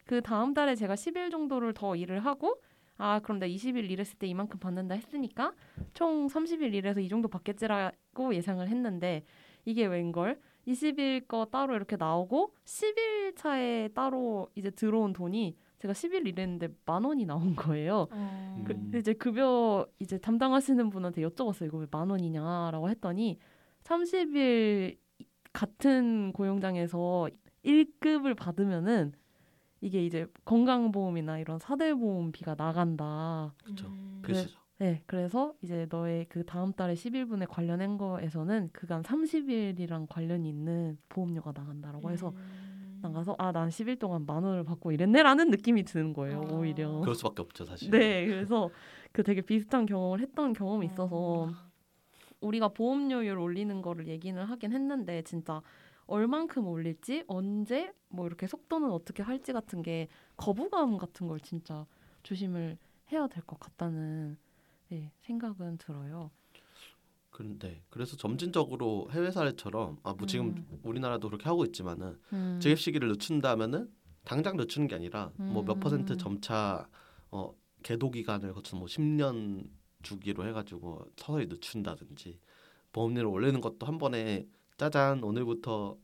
그 0.07 0.21
다음 0.21 0.55
달에 0.55 0.75
제가 0.75 0.95
10일 0.95 1.31
정도를 1.31 1.75
더 1.75 1.97
일을 1.97 2.25
하고 2.25 2.61
아 2.97 3.19
그럼 3.21 3.38
내가 3.38 3.52
20일 3.52 3.90
일했을 3.90 4.19
때 4.19 4.26
이만큼 4.26 4.61
받는다 4.61 4.95
했으니까 4.95 5.52
총 5.95 6.26
30일 6.29 6.75
일해서 6.75 7.00
이 7.00 7.09
정도 7.09 7.29
받겠지라고 7.29 8.35
예상을 8.35 8.67
했는데 8.67 9.25
이게 9.64 9.87
웬걸 9.87 10.38
20일 10.67 11.26
거 11.26 11.47
따로 11.47 11.75
이렇게 11.75 11.97
나오고 11.97 12.55
10일 12.64 13.37
차에 13.37 13.88
따로 13.95 14.49
이제 14.55 14.71
들어온 14.71 15.12
돈이 15.12 15.57
제가 15.80 15.94
10일 15.94 16.26
일했는데 16.26 16.68
만 16.87 17.04
원이 17.04 17.25
나온 17.26 17.56
거예요. 17.56 18.06
어. 18.10 18.62
그 18.66 18.72
음. 18.75 18.92
이제 18.94 19.12
급여 19.14 19.87
이제 19.99 20.18
담당하시는 20.18 20.90
분한테 20.90 21.22
여쭤봤어요. 21.22 21.66
이거 21.66 21.78
왜 21.78 21.87
만 21.90 22.10
원이냐라고 22.10 22.88
했더니 22.90 23.38
30일 23.84 24.99
같은 25.52 26.32
고용장에서 26.32 27.28
1급을 27.64 28.37
받으면은 28.37 29.12
이게 29.80 30.04
이제 30.04 30.26
건강보험이나 30.44 31.38
이런 31.38 31.58
사대보험비가 31.58 32.54
나간다. 32.56 33.54
음. 33.88 34.18
그래. 34.22 34.44
네, 34.78 35.02
그래서 35.06 35.54
이제 35.62 35.87
너의 35.90 36.26
그 36.28 36.44
다음 36.44 36.72
달에 36.72 36.94
10일분에 36.94 37.46
관련한 37.49 37.99
거에서는 37.99 38.70
그간 38.72 39.02
30일이랑 39.02 40.06
관련이 40.08 40.49
있는 40.49 40.96
보험료가 41.08 41.52
나간다라고 41.54 42.10
해서 42.10 42.28
음. 42.30 42.69
나가서 43.02 43.35
아, 43.38 43.52
난 43.52 43.69
10일 43.71 43.99
동안 43.99 44.25
만 44.26 44.42
원을 44.45 44.64
받고 44.64 44.92
이랬네라는 44.92 45.50
느낌이 45.50 45.85
드는 45.85 46.12
거예요, 46.12 46.40
아. 46.42 46.52
오히려. 46.52 47.00
그럴 47.00 47.14
수밖에 47.14 47.42
없죠 47.42 47.64
사실. 47.64 47.90
네, 47.90 48.26
그래서 48.26 48.71
그 49.12 49.23
되게 49.23 49.40
비슷한 49.40 49.87
경험을 49.87 50.21
했던 50.21 50.52
경험이 50.52 50.87
어. 50.87 50.90
있어서 50.90 51.50
우리가 52.40 52.69
보험료율 52.69 53.38
올리는 53.38 53.83
거를 53.83 54.07
얘기는 54.09 54.42
하긴 54.42 54.73
했는데 54.73 55.23
진짜 55.23 55.61
얼만큼 56.07 56.66
올릴지 56.66 57.25
언제 57.26 57.92
뭐 58.09 58.26
이렇게 58.26 58.47
속도는 58.47 58.90
어떻게 58.90 59.23
할지 59.23 59.52
같은 59.52 59.83
게 59.83 60.09
거부감 60.37 60.97
같은 60.99 61.28
걸 61.28 61.38
진짜 61.40 61.87
조심을 62.23 62.78
해야 63.12 63.26
될 63.28 63.42
것 63.45 63.61
같다는 63.61 64.37
네, 64.88 65.12
생각은 65.21 65.78
들어요. 65.78 66.30
그런데 67.40 67.82
그래서 67.88 68.16
점진적으로 68.18 69.09
해외 69.12 69.30
사례처럼 69.30 69.99
아 70.02 70.12
뭐 70.12 70.26
지금 70.26 70.49
음. 70.49 70.78
우리나라도 70.82 71.28
그렇게 71.28 71.44
하고 71.44 71.64
있지만은 71.64 72.18
음. 72.35 72.59
재입 72.61 72.78
시기를 72.78 73.09
늦춘다면은 73.09 73.88
당장 74.25 74.59
늦추는 74.59 74.87
게 74.88 74.94
아니라 74.94 75.32
뭐몇 75.38 75.78
음. 75.78 75.80
퍼센트 75.80 76.16
점차 76.18 76.87
어 77.30 77.54
계도 77.82 78.11
기간을 78.11 78.52
거쳐서 78.52 78.76
뭐 78.76 78.87
10년 78.87 79.66
주기로 80.02 80.47
해가지고 80.49 81.06
서서히 81.16 81.47
늦춘다든지 81.47 82.38
보험료를 82.92 83.30
올리는 83.30 83.59
것도 83.62 83.87
한 83.87 83.97
번에 83.97 84.47
짜잔 84.76 85.25
오늘부터 85.25 85.97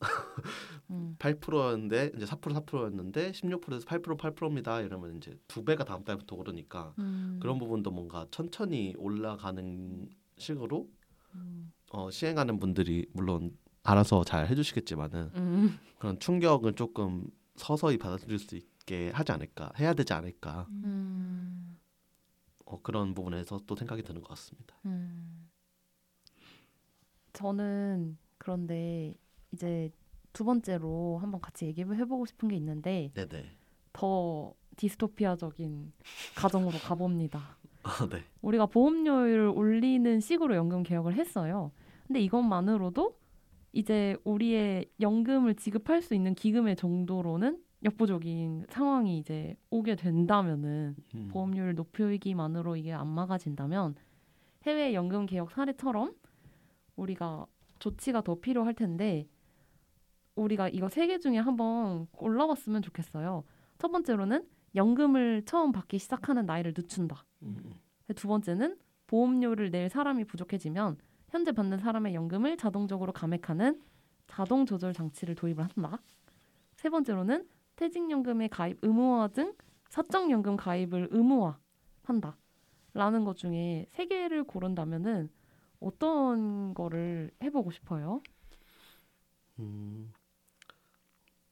음. 0.91 1.17
8%였는데 1.21 2.13
이제 2.17 2.25
4% 2.25 2.65
4%였는데 2.65 3.33
16%에서 3.33 3.85
8% 3.85 4.17
8%입니다 4.17 4.81
이러면 4.81 5.19
이제 5.19 5.39
두 5.49 5.63
배가 5.65 5.85
다음 5.85 6.03
달부터 6.03 6.35
오르니까 6.37 6.95
음. 6.99 7.39
그런 7.43 7.59
부분도 7.59 7.91
뭔가 7.91 8.27
천천히 8.31 8.95
올라가는 8.97 10.09
식으로 10.39 10.89
음. 11.37 11.73
어, 11.91 12.11
시행하는 12.11 12.59
분들이 12.59 13.07
물론 13.13 13.57
알아서 13.83 14.25
잘 14.25 14.49
해주시겠지만은 14.49 15.31
음. 15.35 15.79
그런 15.99 16.19
충격을 16.19 16.75
조금 16.75 17.31
서서히 17.55 17.99
받아들일 17.99 18.39
수 18.39 18.57
있게 18.57 19.11
하지 19.11 19.33
않을까 19.33 19.73
해야 19.79 19.95
되지 19.95 20.13
않을까 20.13 20.67
음. 20.71 21.79
어, 22.65 22.81
그런 22.83 23.15
부분에서 23.15 23.61
또 23.67 23.77
생각이 23.77 24.03
드는 24.03 24.21
것 24.21 24.29
같습니다. 24.31 24.77
음. 24.85 25.49
저는 27.33 28.19
그런데 28.39 29.15
이제 29.53 29.91
두 30.33 30.45
번째로 30.45 31.19
한번 31.19 31.41
같이 31.41 31.67
얘기해 31.67 32.05
보고 32.07 32.27
싶은 32.27 32.49
게 32.49 32.57
있는데 32.57 33.11
네네. 33.15 33.57
더 33.93 34.55
디스토피아적인 34.77 35.93
가정으로 36.35 36.79
가봅니다. 36.79 37.57
아, 37.87 38.09
네. 38.09 38.23
우리가 38.43 38.67
보험료를 38.67 39.53
올리는 39.55 40.19
식으로 40.21 40.57
연금 40.57 40.83
개혁을 40.83 41.15
했어요. 41.15 41.71
근데 42.07 42.21
이것만으로도 42.21 43.17
이제 43.73 44.17
우리의 44.25 44.87
연금을 45.01 45.55
지급할 45.55 46.03
수 46.03 46.15
있는 46.15 46.35
기금의 46.35 46.77
정도로는 46.77 47.61
역부족인 47.85 48.67
상황이 48.71 49.19
이제 49.19 49.55
오게 49.71 49.95
된다면은 49.97 50.97
음. 51.15 51.29
보험료를 51.31 51.75
높이기만으로 51.75 52.75
이게 52.77 52.93
안 52.93 53.07
막아진다면 53.07 53.95
해외 54.65 54.95
연금 54.95 55.27
개혁 55.27 55.53
사례처럼 55.53 56.13
우리가 56.97 57.47
조치가 57.79 58.23
더 58.23 58.37
필요할 58.41 58.75
텐데 58.75 59.29
우리가 60.35 60.69
이거 60.71 60.89
세 60.89 61.07
개 61.07 61.19
중에 61.19 61.39
한번 61.39 62.07
골라봤으면 62.13 62.83
좋겠어요. 62.83 63.45
첫 63.79 63.93
번째로는 63.93 64.45
연금을 64.75 65.43
처음 65.47 65.73
받기 65.73 65.99
시작하는 65.99 66.47
나이를 66.47 66.75
늦춘다. 66.77 67.25
음. 67.43 67.75
두 68.15 68.29
번째는 68.29 68.79
보험료를 69.07 69.71
낼 69.71 69.89
사람이 69.89 70.25
부족해지면 70.25 70.99
현재 71.29 71.53
받는 71.53 71.79
사람의 71.79 72.15
연금을 72.15 72.57
자동적으로 72.57 73.13
감액하는 73.13 73.83
자동 74.27 74.67
조절 74.67 74.93
장치를 74.93 75.35
도입을 75.35 75.65
한다. 75.65 76.03
세 76.77 76.89
번째로는 76.89 77.49
퇴직연금의 77.77 78.49
가입 78.49 78.79
의무화 78.83 79.29
등 79.29 79.55
사적연금 79.91 80.57
가입을 80.57 81.09
의무화한다. 81.11 82.37
라는 82.95 83.25
것 83.25 83.37
중에 83.37 83.87
세 83.91 84.07
개를 84.07 84.45
고른다면은 84.45 85.29
어떤 85.81 86.73
거를 86.75 87.31
해보고 87.43 87.71
싶어요? 87.71 88.23
음. 89.59 90.13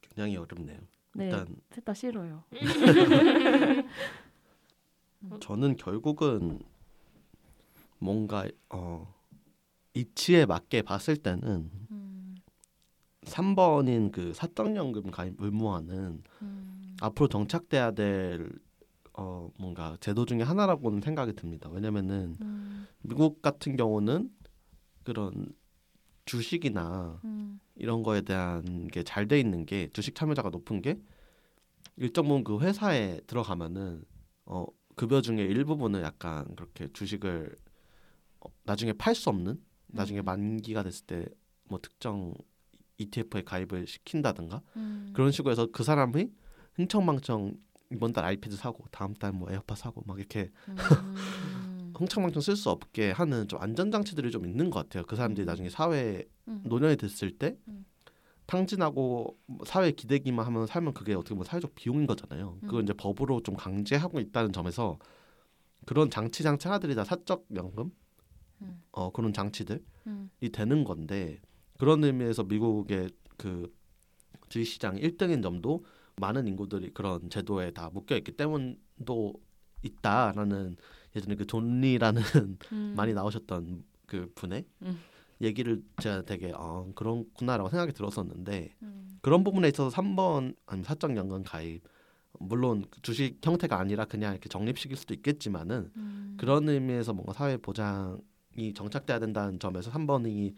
굉장히 0.01 0.35
어렵네요. 0.37 0.79
네, 1.13 1.25
일단 1.25 1.47
셋다 1.71 1.93
싫어요. 1.93 2.43
저는 5.39 5.75
결국은 5.77 6.59
뭔가 7.99 8.47
어 8.69 9.13
이치에 9.93 10.45
맞게 10.45 10.81
봤을 10.83 11.17
때는 11.17 11.69
음, 11.91 12.35
3번인 13.23 14.11
그 14.11 14.33
사적연금 14.33 15.11
가입 15.11 15.35
의무화는 15.39 16.23
음, 16.41 16.97
앞으로 17.01 17.27
정착돼야 17.29 17.91
될 17.91 18.49
어, 19.13 19.49
뭔가 19.57 19.95
제도 20.01 20.25
중에 20.25 20.41
하나라고는 20.41 20.99
생각이 21.01 21.33
듭니다. 21.33 21.69
왜냐면은 21.69 22.35
음, 22.41 22.87
미국 23.01 23.41
같은 23.41 23.77
경우는 23.77 24.29
그런 25.03 25.53
주식이나 26.25 27.21
음, 27.23 27.59
이런 27.75 28.03
거에 28.03 28.21
대한 28.21 28.87
게 28.87 29.03
잘 29.03 29.27
돼 29.27 29.39
있는 29.39 29.65
게 29.65 29.89
주식 29.93 30.15
참여자가 30.15 30.49
높은 30.49 30.81
게 30.81 30.99
일정 31.97 32.27
부분 32.27 32.43
그 32.43 32.59
회사에 32.59 33.21
들어가면은 33.27 34.03
어 34.45 34.65
급여 34.95 35.21
중에 35.21 35.37
일부분은 35.43 36.01
약간 36.01 36.45
그렇게 36.55 36.87
주식을 36.93 37.55
어, 38.41 38.49
나중에 38.63 38.93
팔 38.93 39.15
수 39.15 39.29
없는 39.29 39.61
나중에 39.87 40.19
음. 40.21 40.25
만기가 40.25 40.83
됐을 40.83 41.05
때 41.05 41.25
뭐 41.67 41.79
특정 41.81 42.33
ETF에 42.97 43.43
가입을 43.43 43.87
시킨다든가 43.87 44.61
음, 44.77 45.11
그런 45.13 45.31
식으로 45.31 45.51
해서 45.51 45.67
그 45.71 45.83
사람이 45.83 46.29
흥청망청 46.75 47.53
이번 47.91 48.13
달 48.13 48.25
iPad 48.25 48.55
사고 48.55 48.85
다음 48.91 49.13
달 49.13 49.31
뭐 49.33 49.51
에어팟 49.51 49.75
사고 49.75 50.01
막 50.05 50.17
이렇게 50.17 50.51
음, 50.69 50.75
흥청망청 51.95 52.41
쓸 52.41 52.55
수 52.55 52.69
없게 52.69 53.11
하는 53.11 53.47
좀 53.47 53.61
안전 53.61 53.91
장치들이 53.91 54.31
좀 54.31 54.45
있는 54.45 54.69
것 54.69 54.79
같아요. 54.79 55.03
그 55.05 55.15
사람들이 55.15 55.45
음. 55.45 55.47
나중에 55.47 55.69
사회 55.69 55.97
에 56.19 56.23
음, 56.47 56.61
노년이 56.65 56.97
됐을 56.97 57.31
때 57.31 57.57
음. 57.67 57.85
탕진하고 58.47 59.37
뭐 59.47 59.65
사회 59.65 59.91
기대기만 59.91 60.45
하면 60.45 60.67
살면 60.67 60.93
그게 60.93 61.13
어떻게 61.13 61.33
보면 61.33 61.45
사회적 61.45 61.73
비용인 61.75 62.05
거잖아요. 62.05 62.57
그걸 62.61 62.81
음. 62.81 62.83
이제 62.83 62.93
법으로 62.93 63.41
좀 63.41 63.55
강제하고 63.55 64.19
있다는 64.19 64.51
점에서 64.51 64.99
그런 65.85 66.09
장치 66.09 66.43
장치 66.43 66.67
하나들이 66.67 66.95
다 66.95 67.03
사적 67.03 67.47
연금 67.55 67.91
음. 68.61 68.83
어 68.91 69.11
그런 69.11 69.33
장치들이 69.33 69.79
음, 70.07 70.29
되는 70.51 70.83
건데 70.83 71.39
그런 71.77 72.03
의미에서 72.03 72.43
미국의 72.43 73.09
그 73.37 73.73
주식시장 74.49 74.97
1등인 74.97 75.41
점도 75.41 75.83
많은 76.17 76.47
인구들이 76.47 76.91
그런 76.93 77.29
제도에 77.29 77.71
다 77.71 77.89
묶여 77.91 78.15
있기 78.15 78.33
때문도 78.33 79.33
있다라는 79.83 80.77
예전에 81.15 81.35
그 81.35 81.45
존리라는 81.45 82.21
음. 82.71 82.93
많이 82.95 83.13
나오셨던 83.13 83.83
그 84.05 84.31
분의 84.35 84.65
음. 84.83 84.99
얘기를 85.41 85.83
제가 86.01 86.23
되게 86.23 86.51
어 86.55 86.87
그렇구나라고 86.95 87.69
생각이 87.69 87.93
들었었는데 87.93 88.75
음, 88.81 89.19
그런 89.21 89.43
부분에 89.43 89.67
있어서 89.69 89.95
3번 89.95 90.55
아니면 90.65 90.83
사적 90.83 91.15
연금 91.17 91.43
가입 91.43 91.83
물론 92.39 92.85
그 92.89 93.01
주식 93.01 93.39
형태가 93.43 93.77
아니라 93.77 94.05
그냥 94.05 94.33
이렇게 94.33 94.49
적립식일 94.49 94.97
수도 94.97 95.13
있겠지만은 95.13 95.91
음. 95.95 96.35
그런 96.37 96.67
의미에서 96.67 97.13
뭔가 97.13 97.33
사회 97.33 97.57
보장이 97.57 98.73
정착돼야 98.73 99.19
된다는 99.19 99.59
점에서 99.59 99.91
3번이 99.91 100.53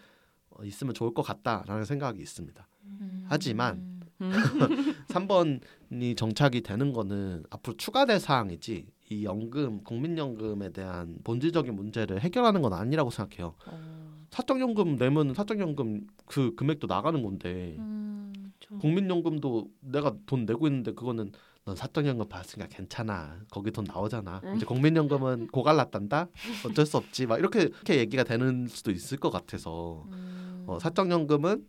어, 0.52 0.64
있으면 0.64 0.94
좋을 0.94 1.14
것 1.14 1.22
같다라는 1.22 1.86
생각이 1.86 2.22
있습니다. 2.22 2.68
음. 2.86 3.26
하지만 3.28 4.02
음. 4.22 4.32
3번이 5.10 6.18
정착이 6.18 6.62
되는 6.62 6.94
거는 6.94 7.44
앞으로 7.50 7.78
추가될 7.78 8.20
사항이지 8.20 8.88
이 9.10 9.24
연금 9.24 9.84
국민연금에 9.84 10.72
대한 10.72 11.18
본질적인 11.24 11.76
문제를 11.76 12.22
해결하는 12.22 12.62
건 12.62 12.74
아니라고 12.74 13.10
생각해요. 13.10 13.56
어, 13.68 13.97
사적연금 14.38 14.98
내면 14.98 15.34
사적연금 15.34 16.06
그 16.28 16.54
금액도 16.54 16.86
나가는 16.86 17.24
건데 17.24 17.76
음, 17.80 18.32
좀 18.60 18.78
국민연금도 18.78 19.68
내가 19.80 20.14
돈 20.28 20.46
내고 20.46 20.68
있는데 20.68 20.94
그거는 20.94 21.32
넌 21.66 21.76
사적연금 21.76 22.30
받았으니까 22.30 22.70
괜찮아 22.70 23.40
거기 23.50 23.72
돈 23.72 23.86
나오잖아 23.86 24.42
음. 24.44 24.56
이제 24.56 24.66
국민연금은 24.68 25.48
고갈났단다 25.52 26.30
어쩔 26.70 26.86
수 26.86 26.98
없지 26.98 27.26
막 27.26 27.40
이렇게 27.40 27.62
이렇게 27.62 27.98
얘기가 27.98 28.24
되는 28.24 28.68
수도 28.68 28.92
있을 28.92 29.18
것 29.18 29.32
같아서 29.32 30.06
음. 30.12 30.66
어, 30.68 30.78
사적연금은 30.78 31.66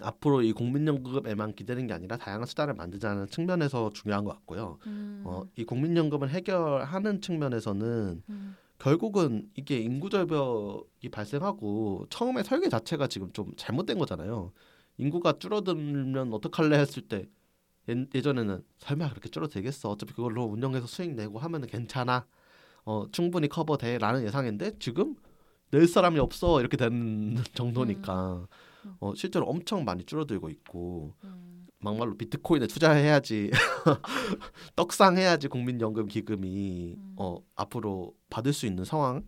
앞으로 0.00 0.40
이 0.40 0.52
국민연금에만 0.52 1.54
기대는 1.54 1.88
게 1.88 1.92
아니라 1.92 2.16
다양한 2.16 2.46
수단을 2.46 2.72
만들자는 2.72 3.28
측면에서 3.28 3.90
중요한 3.94 4.24
것 4.24 4.32
같고요. 4.32 4.78
음. 4.86 5.22
어, 5.24 5.44
이 5.56 5.64
국민연금을 5.64 6.30
해결하는 6.30 7.20
측면에서는 7.20 8.22
음. 8.28 8.56
결국은 8.78 9.50
이게 9.54 9.78
인구 9.78 10.10
절벽이 10.10 11.08
발생하고 11.10 12.06
처음에 12.10 12.42
설계 12.42 12.68
자체가 12.68 13.06
지금 13.08 13.32
좀 13.32 13.52
잘못된 13.56 13.98
거잖아요. 13.98 14.52
인구가 14.98 15.38
줄어들면 15.38 16.32
어떡할래 16.32 16.78
했을 16.78 17.02
때 17.02 17.28
예- 17.88 18.06
예전에는 18.14 18.62
설마 18.78 19.10
그렇게 19.10 19.28
줄어들겠어. 19.28 19.90
어차피 19.90 20.12
그걸로 20.12 20.44
운영해서 20.44 20.86
수익 20.86 21.14
내고 21.14 21.38
하면은 21.38 21.68
괜찮아. 21.68 22.26
어, 22.84 23.06
충분히 23.10 23.48
커버돼라는 23.48 24.24
예상인데 24.24 24.78
지금 24.78 25.16
낼 25.70 25.88
사람이 25.88 26.18
없어 26.20 26.60
이렇게 26.60 26.76
된 26.76 27.34
정도니까 27.54 28.46
음. 28.84 28.96
어, 29.00 29.14
실제로 29.14 29.46
엄청 29.46 29.84
많이 29.84 30.04
줄어들고 30.04 30.48
있고 30.50 31.14
음. 31.24 31.55
막말로 31.78 32.16
비트코인에 32.16 32.66
투자해야지 32.66 33.50
떡상해야지 34.76 35.48
국민연금 35.48 36.06
기금이 36.08 36.94
음. 36.96 37.14
어, 37.16 37.38
앞으로 37.54 38.14
받을 38.30 38.52
수 38.52 38.66
있는 38.66 38.84
상황 38.84 39.24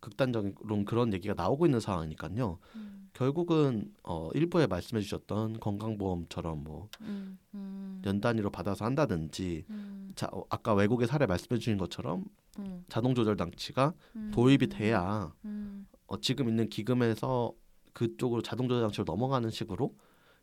극단적인 0.00 0.84
그런 0.84 1.12
얘기가 1.12 1.34
나오고 1.34 1.66
있는 1.66 1.80
상황이니까요. 1.80 2.58
음. 2.76 3.10
결국은 3.12 3.92
어, 4.04 4.30
일부에 4.34 4.68
말씀해 4.68 5.02
주셨던 5.02 5.58
건강보험처럼 5.58 6.62
뭐 6.62 6.88
음. 7.00 7.38
음. 7.54 8.00
연 8.06 8.20
단위로 8.20 8.50
받아서 8.50 8.84
한다든지 8.84 9.64
음. 9.70 10.12
자 10.14 10.28
어, 10.32 10.44
아까 10.50 10.74
외국의 10.74 11.08
사례 11.08 11.26
말씀해 11.26 11.58
주신 11.58 11.78
것처럼 11.78 12.24
음. 12.60 12.84
자동 12.88 13.16
조절 13.16 13.36
장치가 13.36 13.92
음. 14.14 14.30
도입이 14.32 14.68
돼야 14.68 15.32
음. 15.44 15.88
어, 16.06 16.20
지금 16.20 16.48
있는 16.48 16.68
기금에서 16.68 17.52
그쪽으로 17.92 18.40
자동 18.42 18.68
조절 18.68 18.82
장치로 18.84 19.04
넘어가는 19.04 19.50
식으로 19.50 19.96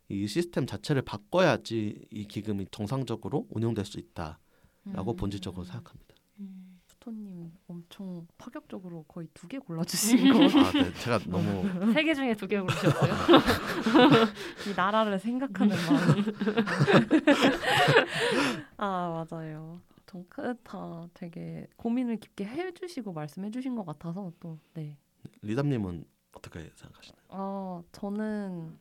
이 0.08 0.26
시스템 0.26 0.66
자체를 0.66 1.02
바꿔야지 1.02 2.06
이 2.10 2.24
기금이 2.26 2.66
정상적으로 2.70 3.46
운영될 3.50 3.84
수 3.84 3.98
있다라고 3.98 5.12
음. 5.12 5.16
본질적으로 5.16 5.64
생각합니다. 5.64 6.14
음. 6.40 6.80
스토님 6.86 7.52
엄청 7.68 8.26
파격적으로 8.38 9.04
거의 9.04 9.28
두 9.34 9.46
개 9.48 9.58
골라주신 10.18 10.32
거. 10.32 10.44
아, 10.44 10.72
네, 10.72 10.92
제가 10.94 11.18
너무 11.26 11.62
세 11.94 12.04
개 12.04 12.14
중에 12.14 12.34
두개 12.34 12.60
고르셨어요. 12.60 13.12
이 14.68 14.74
나라를 14.76 15.18
생각하는 15.18 15.76
마음. 15.76 16.24
아 18.76 19.24
맞아요. 19.30 19.80
정크타 20.06 21.08
되게 21.14 21.66
고민을 21.76 22.18
깊게 22.18 22.44
해주시고 22.44 23.12
말씀해주신 23.12 23.74
것 23.74 23.84
같아서 23.84 24.32
또 24.40 24.58
네. 24.74 24.96
리담님은 25.42 26.04
어떻게 26.32 26.70
생각하시나요? 26.74 27.22
아 27.28 27.82
저는 27.92 28.78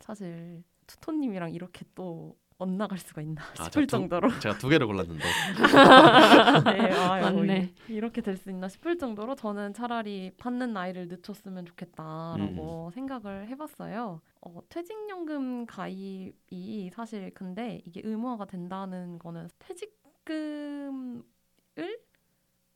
사실 0.00 0.62
투토님이랑 0.86 1.52
이렇게 1.54 1.84
또 1.94 2.36
엇나갈 2.58 2.98
수가 2.98 3.22
있나 3.22 3.40
아, 3.58 3.64
싶을 3.64 3.86
저 3.86 3.96
두- 3.96 4.02
정도로 4.02 4.28
제가 4.40 4.58
두 4.58 4.68
개를 4.68 4.86
골랐는데 4.86 5.24
네, 6.64 6.92
아유, 6.92 7.22
맞네. 7.36 7.72
이- 7.88 7.92
이렇게 7.94 8.20
될 8.20 8.36
수 8.36 8.50
있나 8.50 8.68
싶을 8.68 8.98
정도로 8.98 9.34
저는 9.34 9.72
차라리 9.72 10.32
받는 10.36 10.72
나이를 10.74 11.08
늦췄으면 11.08 11.64
좋겠다라고 11.66 12.86
음. 12.88 12.90
생각을 12.92 13.48
해봤어요. 13.48 14.20
어, 14.42 14.60
퇴직연금 14.68 15.64
가입이 15.66 16.90
사실 16.92 17.32
근데 17.34 17.80
이게 17.86 18.02
의무화가 18.04 18.44
된다는 18.46 19.18
거는 19.18 19.48
퇴직금을 19.58 21.22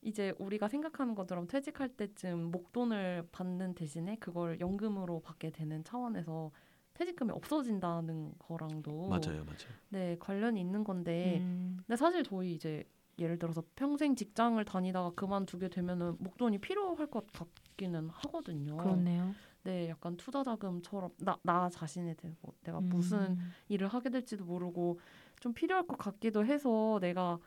이제 0.02 0.34
우리가 0.38 0.68
생각하는 0.68 1.14
것처럼 1.14 1.46
퇴직할 1.46 1.88
때쯤 1.96 2.50
목돈을 2.50 3.28
받는 3.32 3.74
대신에 3.74 4.16
그걸 4.16 4.60
연금으로 4.60 5.20
받게 5.20 5.50
되는 5.50 5.82
차원에서 5.82 6.50
퇴직금이 6.94 7.30
없어진다는 7.32 8.32
거랑도 8.38 9.08
맞아요, 9.08 9.44
맞아요. 9.44 9.74
네 9.90 10.16
관련이 10.18 10.60
있는 10.60 10.84
건데 10.84 11.40
음, 11.42 11.76
근데 11.86 11.96
사실 11.96 12.22
저희 12.24 12.54
이제 12.54 12.84
예를 13.18 13.38
들어서 13.38 13.62
평생 13.76 14.16
직장을 14.16 14.62
다니다가 14.64 15.12
그만두게 15.14 15.68
되면은 15.68 16.16
목돈이 16.18 16.58
필요할 16.58 17.06
것 17.08 17.26
같기는 17.32 18.08
하거든요. 18.10 18.76
그렇네요. 18.76 19.34
네, 19.62 19.88
약간 19.88 20.16
투자 20.16 20.42
자금처럼 20.42 21.10
나, 21.18 21.38
나 21.42 21.68
자신에 21.68 22.14
대고 22.14 22.54
내가 22.62 22.80
무슨 22.80 23.18
음, 23.32 23.54
일을 23.68 23.88
하게 23.88 24.10
될지도 24.10 24.44
모르고 24.44 24.98
좀 25.40 25.54
필요할 25.54 25.86
것 25.86 25.96
같기도 25.96 26.44
해서 26.44 26.98
내가 27.00 27.38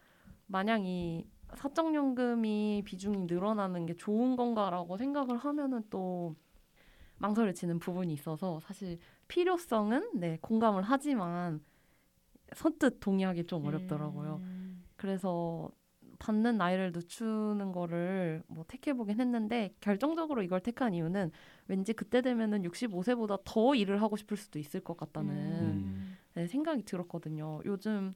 마냥 0.47 0.86
이 0.86 1.27
사적연금이 1.55 2.81
비중이 2.86 3.25
늘어나는 3.27 3.86
게 3.86 3.95
좋은 3.95 4.36
건가라고 4.36 4.97
생각을 4.97 5.38
하면은 5.38 5.83
또 5.89 6.36
망설여지는 7.19 7.79
부분이 7.79 8.13
있어서 8.13 8.60
사실 8.60 8.99
필요성은 9.27 10.11
네 10.15 10.37
공감을 10.41 10.83
하지만 10.83 11.61
선뜻 12.53 12.99
동의하기 12.99 13.45
좀 13.45 13.65
어렵더라고요. 13.65 14.39
음, 14.41 14.83
그래서 14.95 15.69
받는 16.19 16.57
나이를 16.57 16.91
늦추는 16.93 17.71
거를 17.71 18.43
뭐 18.47 18.65
택해보긴 18.67 19.19
했는데 19.19 19.73
결정적으로 19.81 20.41
이걸 20.41 20.59
택한 20.61 20.93
이유는 20.93 21.31
왠지 21.67 21.93
그때 21.93 22.21
되면은 22.21 22.63
65세보다 22.63 23.41
더 23.43 23.75
일을 23.75 24.01
하고 24.01 24.17
싶을 24.17 24.37
수도 24.37 24.59
있을 24.59 24.79
것 24.79 24.97
같다는 24.97 25.35
음. 25.35 26.17
네, 26.33 26.47
생각이 26.47 26.83
들었거든요. 26.83 27.61
요즘 27.65 28.13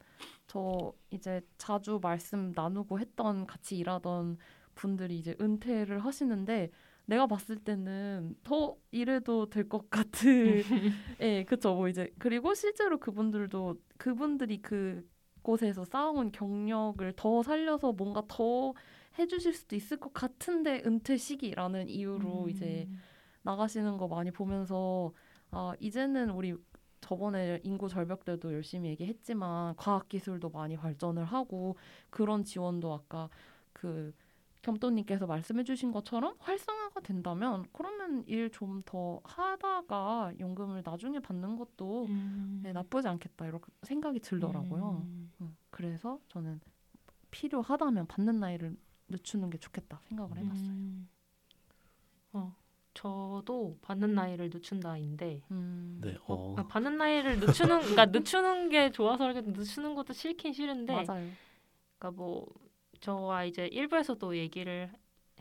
저 0.47 0.93
이제 1.11 1.41
자주 1.57 1.99
말씀 2.01 2.51
나누고 2.55 2.99
했던 2.99 3.45
같이 3.45 3.77
일하던 3.77 4.37
분들이 4.75 5.17
이제 5.17 5.35
은퇴를 5.39 5.99
하시는데 5.99 6.71
내가 7.11 7.27
봤을 7.27 7.57
때는 7.57 8.35
더 8.43 8.77
일해도 8.91 9.49
될 9.49 9.67
것 9.69 9.89
같은 9.89 10.63
예, 11.21 11.43
그쵸. 11.45 11.75
뭐 11.75 11.87
이제 11.89 12.13
그리고 12.19 12.53
실제로 12.53 12.99
그분들도 12.99 13.75
그분들이 13.97 14.61
그 14.61 15.07
곳에서 15.43 15.85
쌓아온 15.85 16.31
경력을 16.31 17.13
더 17.15 17.43
살려서 17.43 17.93
뭔가 17.93 18.23
더 18.27 18.73
해주실 19.19 19.53
수도 19.53 19.75
있을 19.75 19.97
것 19.97 20.13
같은데 20.13 20.83
은퇴 20.85 21.17
시기라는 21.17 21.89
이유로 21.89 22.45
음. 22.45 22.49
이제 22.49 22.89
나가시는 23.43 23.97
거 23.97 24.07
많이 24.07 24.31
보면서 24.31 25.13
아 25.51 25.73
이제는 25.79 26.31
우리 26.31 26.55
저번에 27.01 27.59
인구 27.63 27.89
절벽 27.89 28.25
때도 28.25 28.53
열심히 28.53 28.89
얘기했지만 28.91 29.75
과학 29.75 30.07
기술도 30.09 30.49
많이 30.49 30.77
발전을 30.77 31.25
하고 31.25 31.75
그런 32.09 32.43
지원도 32.43 32.93
아까 32.93 33.29
그 33.73 34.13
겸또님께서 34.61 35.25
말씀해주신 35.27 35.91
것처럼 35.91 36.35
활성화가 36.39 37.01
된다면 37.01 37.65
그러면 37.73 38.23
일 38.27 38.49
좀 38.51 38.81
더 38.85 39.19
하다가 39.23 40.33
연금을 40.39 40.81
나중에 40.85 41.19
받는 41.19 41.55
것도 41.57 42.05
음. 42.05 42.59
네, 42.63 42.71
나쁘지 42.73 43.07
않겠다 43.07 43.47
이렇게 43.47 43.71
생각이 43.83 44.19
들더라고요. 44.19 45.03
음. 45.05 45.31
음, 45.41 45.57
그래서 45.69 46.19
저는 46.29 46.59
필요하다면 47.31 48.07
받는 48.07 48.39
나이를 48.39 48.75
늦추는 49.07 49.49
게 49.49 49.57
좋겠다 49.57 49.99
생각을 50.03 50.37
해봤어요. 50.37 50.67
음. 50.67 51.09
어, 52.33 52.55
저도 52.93 53.77
받는 53.81 54.13
나이를 54.13 54.49
늦춘다인데 54.49 55.43
음. 55.51 55.99
네, 56.03 56.17
어, 56.27 56.55
아, 56.57 56.67
받는 56.67 56.97
나이를 56.97 57.39
늦추는 57.39 57.79
그러니까 57.79 58.05
늦추는 58.07 58.69
게 58.69 58.91
좋아서 58.91 59.29
이렇게 59.29 59.41
늦추는 59.49 59.95
것도 59.95 60.13
싫긴 60.13 60.53
싫은데 60.53 61.05
맞아요. 61.05 61.27
그러니까 61.97 62.11
뭐 62.21 62.47
저와 63.01 63.45
이제 63.45 63.67
일부에서도 63.67 64.37
얘기를 64.37 64.91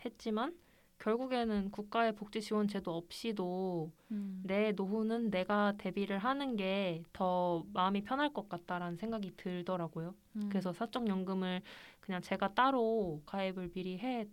했지만 0.04 0.56
결국에는 0.98 1.70
국가의 1.70 2.14
복지 2.14 2.42
지원 2.42 2.68
제도 2.68 2.94
없이도 2.96 3.90
음. 4.10 4.42
내 4.44 4.72
노후는 4.72 5.30
내가 5.30 5.72
대비를 5.78 6.18
하는 6.18 6.56
게 6.56 7.02
더 7.14 7.64
마음이 7.72 8.02
편할 8.02 8.32
것 8.32 8.48
같다라는 8.48 8.96
생각이 8.96 9.32
들더라고요. 9.36 10.14
음. 10.36 10.48
그래서 10.50 10.72
사적 10.72 11.08
연금을 11.08 11.62
그냥 12.00 12.20
제가 12.22 12.54
따로 12.54 13.22
가입을 13.26 13.70
미리 13.72 13.98
해 13.98 14.26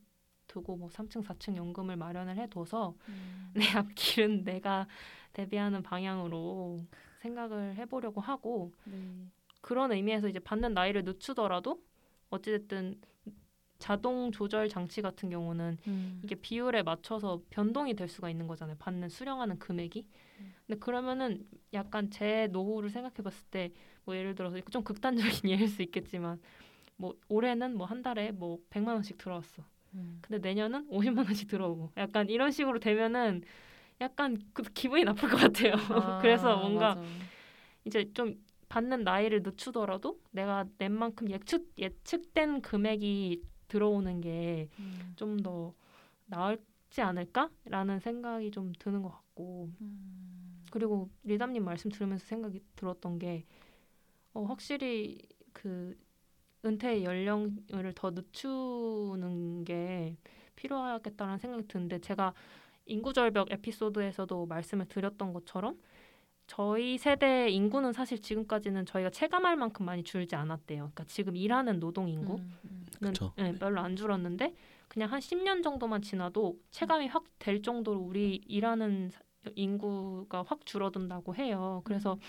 두고 0.47 0.77
뭐 0.77 0.89
3층, 0.89 1.23
4층 1.23 1.55
연금을 1.57 1.95
마련을 1.97 2.37
해 2.37 2.47
둬서 2.49 2.95
음. 3.09 3.51
내 3.55 3.65
앞길은 3.69 4.43
내가 4.43 4.87
대비하는 5.33 5.83
방향으로 5.83 6.79
생각을 7.21 7.75
해 7.75 7.85
보려고 7.85 8.21
하고 8.21 8.73
네. 8.85 9.27
그런 9.61 9.91
의미에서 9.91 10.27
이제 10.29 10.39
받는 10.39 10.73
나이를 10.73 11.03
늦추더라도 11.03 11.81
어찌됐든 12.29 12.99
자동 13.79 14.31
조절 14.31 14.69
장치 14.69 15.01
같은 15.01 15.29
경우는 15.29 15.77
음. 15.87 16.21
이게 16.23 16.35
비율에 16.35 16.83
맞춰서 16.83 17.41
변동이 17.49 17.95
될 17.95 18.07
수가 18.07 18.29
있는 18.29 18.47
거잖아요. 18.47 18.75
받는 18.79 19.09
수령하는 19.09 19.59
금액이. 19.59 20.05
음. 20.39 20.53
근데 20.65 20.79
그러면은 20.79 21.45
약간 21.73 22.09
제 22.09 22.47
노후를 22.51 22.89
생각해 22.89 23.15
봤을 23.23 23.45
때 23.49 23.71
뭐 24.07 24.15
예를 24.15 24.35
들어서 24.35 24.57
좀 24.71 24.83
극단적인 24.83 25.19
예일 25.51 25.67
수 25.67 25.81
있겠지만 25.81 26.39
뭐 26.95 27.13
올해는 27.27 27.77
뭐 27.77 27.85
한 27.85 28.01
달에 28.01 28.31
뭐 28.31 28.57
100만 28.69 28.95
원씩 28.95 29.17
들어왔어. 29.17 29.63
음. 29.95 30.19
근데 30.21 30.39
내년은 30.47 30.87
50만 30.89 31.25
원씩 31.25 31.49
들어오고 31.49 31.91
약간 31.97 32.29
이런 32.29 32.51
식으로 32.51 32.79
되면은 32.79 33.43
약간 33.99 34.37
그 34.53 34.63
기분이 34.63 35.03
나쁠 35.03 35.29
것 35.29 35.37
같아요. 35.37 35.73
아, 35.89 36.19
그래서 36.23 36.55
뭔가 36.57 36.95
맞아. 36.95 37.07
이제 37.85 38.09
좀 38.13 38.35
받는 38.69 39.03
나이를 39.03 39.43
늦추더라도 39.43 40.19
내가 40.31 40.65
낸 40.77 40.93
만큼 40.93 41.29
예측 41.29 41.69
예측된 41.77 42.61
금액이 42.61 43.41
들어오는 43.67 44.21
게좀 44.21 45.29
음. 45.29 45.39
더 45.43 45.73
나을지 46.25 47.01
않을까라는 47.01 47.99
생각이 47.99 48.51
좀 48.51 48.73
드는 48.79 49.01
것 49.01 49.09
같고 49.09 49.69
음. 49.81 50.65
그리고 50.71 51.09
리담님 51.23 51.63
말씀 51.63 51.89
들으면서 51.89 52.25
생각이 52.25 52.61
들었던 52.75 53.19
게 53.19 53.45
어, 54.33 54.43
확실히 54.43 55.19
그 55.53 55.97
은퇴 56.65 57.03
연령을 57.03 57.93
더 57.95 58.11
늦추는 58.11 59.63
게 59.63 60.17
필요하겠다는 60.55 61.37
생각이 61.37 61.67
드는데 61.67 61.99
제가 61.99 62.33
인구절벽 62.85 63.51
에피소드에서도 63.51 64.45
말씀을 64.45 64.87
드렸던 64.87 65.33
것처럼 65.33 65.79
저희 66.47 66.97
세대 66.97 67.49
인구는 67.49 67.91
사실 67.93 68.21
지금까지는 68.21 68.85
저희가 68.85 69.09
체감할 69.09 69.57
만큼 69.57 69.85
많이 69.85 70.03
줄지 70.03 70.35
않았대요. 70.35 70.77
그러니까 70.79 71.03
지금 71.05 71.35
일하는 71.35 71.79
노동 71.79 72.07
인구 72.09 72.35
음, 72.35 72.85
음. 73.03 73.13
예, 73.39 73.51
별로 73.53 73.81
안 73.81 73.95
줄었는데 73.95 74.55
그냥 74.87 75.11
한 75.11 75.19
10년 75.19 75.61
정도만 75.61 76.01
지나도 76.01 76.57
체감이 76.71 77.07
확 77.07 77.25
될 77.39 77.61
정도로 77.61 77.99
우리 77.99 78.41
일하는 78.47 79.09
사- 79.09 79.21
인구가 79.55 80.43
확 80.43 80.65
줄어든다고 80.65 81.35
해요. 81.35 81.81
그래서 81.83 82.13
음. 82.13 82.19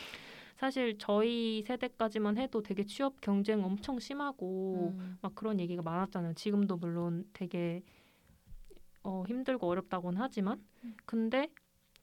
사실 0.57 0.99
저희 0.99 1.63
세대까지만 1.67 2.37
해도 2.39 2.63
되게 2.63 2.85
취업 2.85 3.21
경쟁 3.21 3.65
엄청 3.65 3.99
심하고 4.01 4.95
음. 4.99 5.19
막 5.23 5.35
그런 5.37 5.61
얘기가 5.61 5.83
많았잖아요. 5.83 6.35
지금도 6.35 6.77
물론 6.77 7.25
되게 7.33 7.83
어, 9.05 9.25
힘들고 9.27 9.67
어렵다고는 9.69 10.21
하지만 10.21 10.61
음. 10.85 10.97
근데 11.07 11.49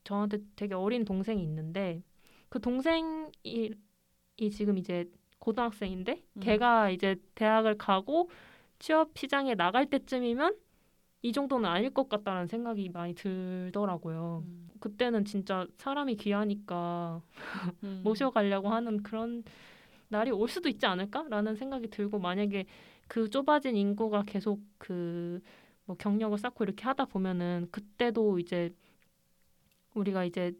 저한테 0.05 0.39
되게 0.55 0.75
어린 0.75 1.05
동생이 1.05 1.43
있는데 1.43 2.03
그 2.49 2.61
동생이 2.61 3.31
이 4.37 4.51
지금 4.51 4.77
이제 4.77 5.09
고등학생인데 5.39 6.23
음. 6.37 6.39
걔가 6.41 6.89
이제 6.89 7.15
대학을 7.35 7.77
가고 7.77 8.29
취업 8.79 9.17
시장에 9.17 9.55
나갈 9.55 9.89
때쯤이면 9.89 10.57
이 11.23 11.31
정도는 11.31 11.69
아닐 11.69 11.89
것 11.91 12.09
같다는 12.09 12.47
생각이 12.47 12.89
많이 12.89 13.15
들더라고요. 13.15 14.43
음. 14.45 14.69
그때는 14.79 15.25
진짜 15.25 15.67
사람이 15.77 16.15
귀하니까 16.17 17.21
음. 17.83 18.01
모셔가려고 18.03 18.69
하는 18.69 19.01
그런 19.03 19.43
날이 20.09 20.31
올 20.31 20.47
수도 20.49 20.69
있지 20.69 20.85
않을까라는 20.85 21.55
생각이 21.55 21.89
들고 21.89 22.19
만약에 22.19 22.65
그 23.07 23.29
좁아진 23.29 23.75
인구가 23.75 24.23
계속 24.23 24.61
그 24.77 25.41
뭐 25.85 25.95
경력을 25.97 26.37
쌓고 26.37 26.63
이렇게 26.63 26.83
하다 26.83 27.05
보면은 27.05 27.67
그때도 27.71 28.39
이제 28.39 28.73
우리가 29.95 30.25
이제 30.25 30.53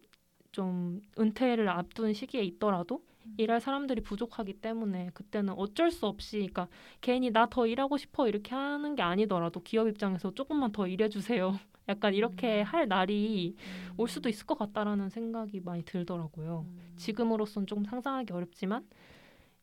좀 0.52 1.02
은퇴를 1.20 1.70
앞둔 1.70 2.14
시기에 2.14 2.44
있더라도 2.44 3.04
일할 3.38 3.60
사람들이 3.62 4.02
부족하기 4.02 4.54
때문에 4.62 5.12
그때는 5.14 5.54
어쩔 5.58 5.92
수 5.92 6.08
없이 6.08 6.38
그러니까 6.38 6.70
괜히 7.02 7.32
나 7.32 7.48
더 7.48 7.68
일하고 7.68 7.98
싶어 7.98 8.28
이렇게 8.28 8.56
하는 8.56 8.96
게 8.96 9.02
아니더라도 9.04 9.62
기업 9.64 9.88
입장에서 9.88 10.34
조금만 10.34 10.72
더 10.72 10.88
일해 10.88 11.10
주세요. 11.10 11.60
약간 11.90 12.14
이렇게 12.16 12.62
음. 12.62 12.66
할 12.66 12.88
날이 12.88 13.56
음. 13.60 13.94
올 13.98 14.08
수도 14.10 14.30
있을 14.30 14.46
것 14.48 14.58
같다라는 14.58 15.10
생각이 15.10 15.60
많이 15.62 15.84
들더라고요. 15.84 16.66
음. 16.68 16.94
지금으로선 16.98 17.68
조금 17.68 17.84
상상하기 17.86 18.34
어렵지만 18.34 18.88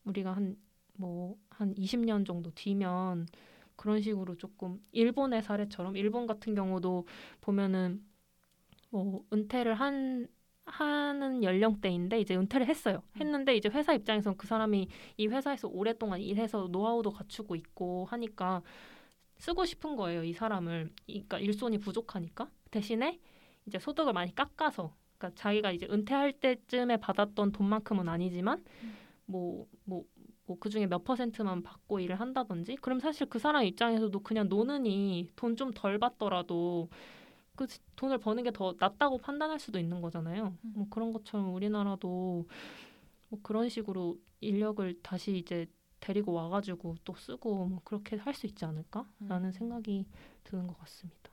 우리가 0.05 0.33
한 0.35 0.57
뭐 0.99 1.37
한 1.51 1.75
20년 1.79 2.25
정도 2.27 2.51
뒤면 2.55 3.27
그런 3.77 4.01
식으로 4.03 4.37
조금 4.37 4.79
일본의 4.93 5.43
사례처럼 5.43 5.97
일본 5.97 6.27
같은 6.27 6.55
경우도 6.55 7.07
보면은 7.41 8.05
뭐 8.93 9.25
은퇴를 9.33 9.75
한 9.75 10.29
하는 10.67 11.43
연령대인데 11.45 12.21
이제 12.21 12.37
은퇴를 12.37 12.69
했어요. 12.69 13.03
했는데 13.21 13.57
이제 13.57 13.69
회사 13.71 13.95
입장에서는 13.95 14.39
그 14.39 14.47
사람이 14.47 14.89
이 15.19 15.29
회사에서 15.29 15.69
오랫동안 15.69 16.21
일해서 16.21 16.69
노하우도 16.71 17.13
갖추고 17.13 17.57
있고 17.57 18.07
하니까 18.07 18.63
쓰고 19.39 19.65
싶은 19.65 19.97
거예요. 19.97 20.25
이 20.25 20.33
사람을. 20.33 20.91
그러니까 21.07 21.39
일손이 21.41 21.79
부족하니까 21.79 22.51
대신에 22.71 23.21
이제 23.67 23.79
소득을 23.79 24.13
많이 24.13 24.35
깎아서 24.35 24.95
그러니까 25.19 25.41
자기가 25.43 25.73
이제 25.73 25.89
은퇴할 25.91 26.35
때쯤에 26.35 26.99
받았던 26.99 27.53
돈만큼은 27.53 28.09
아니지만 28.09 28.65
뭐 29.27 29.67
뭐 29.85 30.05
뭐 30.47 30.59
그중에 30.59 30.87
몇 30.89 31.05
퍼센트만 31.05 31.63
받고 31.63 32.01
일을 32.01 32.21
한다든지 32.21 32.77
그럼 32.77 32.99
사실 33.01 33.29
그 33.29 33.39
사람 33.39 33.65
입장에서도 33.65 34.19
그냥 34.21 34.49
노느니 34.49 35.31
돈 35.37 35.57
좀 35.57 35.73
덜 35.75 35.99
받더라도 36.01 36.91
그 37.57 37.67
돈을 37.97 38.19
버는 38.19 38.45
게 38.45 38.51
더 38.51 38.75
낫다고 38.79 39.19
판단할 39.19 39.61
수도 39.61 39.79
있는 39.79 40.01
거잖아요. 40.01 40.57
음. 40.65 40.73
뭐 40.75 40.87
그런 40.91 41.13
것처럼 41.13 41.55
우리나라도 41.55 42.47
뭐 43.29 43.41
그런 43.43 43.69
식으로 43.69 44.19
인력을 44.41 45.01
다시 45.03 45.37
이제 45.39 45.67
데리고 46.01 46.33
와가지고 46.33 46.97
또 47.05 47.15
쓰고 47.15 47.67
뭐 47.67 47.81
그렇게 47.85 48.17
할 48.17 48.35
수 48.35 48.47
있지 48.47 48.65
않을까라는 48.65 49.45
음. 49.49 49.53
생각이 49.53 50.07
드는 50.45 50.67
것 50.67 50.79
같습니다. 50.81 51.31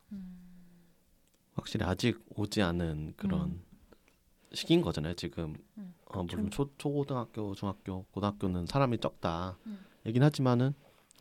확실히 1.53 1.85
아직 1.85 2.23
오지 2.35 2.61
않은 2.61 3.13
그런 3.17 3.41
음. 3.49 3.63
시기인 4.53 4.81
거잖아요. 4.81 5.13
지금 5.15 5.55
음. 5.77 5.93
어, 6.05 6.23
물론 6.23 6.49
초, 6.51 6.69
초고등학교, 6.77 7.53
중학교, 7.55 8.03
고등학교는 8.11 8.65
사람이 8.65 8.99
적다. 8.99 9.57
음. 9.65 9.79
얘긴 10.05 10.23
하지만은 10.23 10.73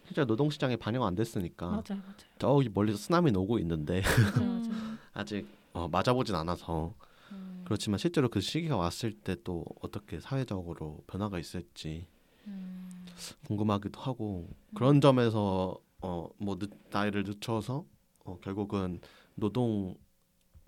실제 0.08 0.24
노동 0.24 0.48
시장에 0.50 0.76
반영 0.76 1.04
안 1.04 1.14
됐으니까 1.14 1.66
맞아요, 1.68 1.82
맞아요. 1.88 2.14
저기 2.38 2.70
멀리서 2.72 2.98
쓰나미 2.98 3.30
오고 3.36 3.58
있는데 3.60 4.02
맞아요. 4.40 4.98
아직 5.12 5.46
어, 5.74 5.86
맞아보진 5.88 6.34
않아서 6.34 6.94
음. 7.32 7.62
그렇지만 7.64 7.98
실제로 7.98 8.28
그 8.28 8.40
시기가 8.40 8.76
왔을 8.76 9.12
때 9.12 9.36
또 9.44 9.64
어떻게 9.82 10.18
사회적으로 10.20 11.02
변화가 11.06 11.38
있을지 11.38 12.06
음. 12.46 12.88
궁금하기도 13.46 14.00
하고 14.00 14.48
그런 14.74 15.00
점에서 15.00 15.76
어뭐 16.00 16.58
나이를 16.90 17.24
늦춰서 17.24 17.84
어, 18.24 18.38
결국은 18.40 19.00
노동 19.34 19.94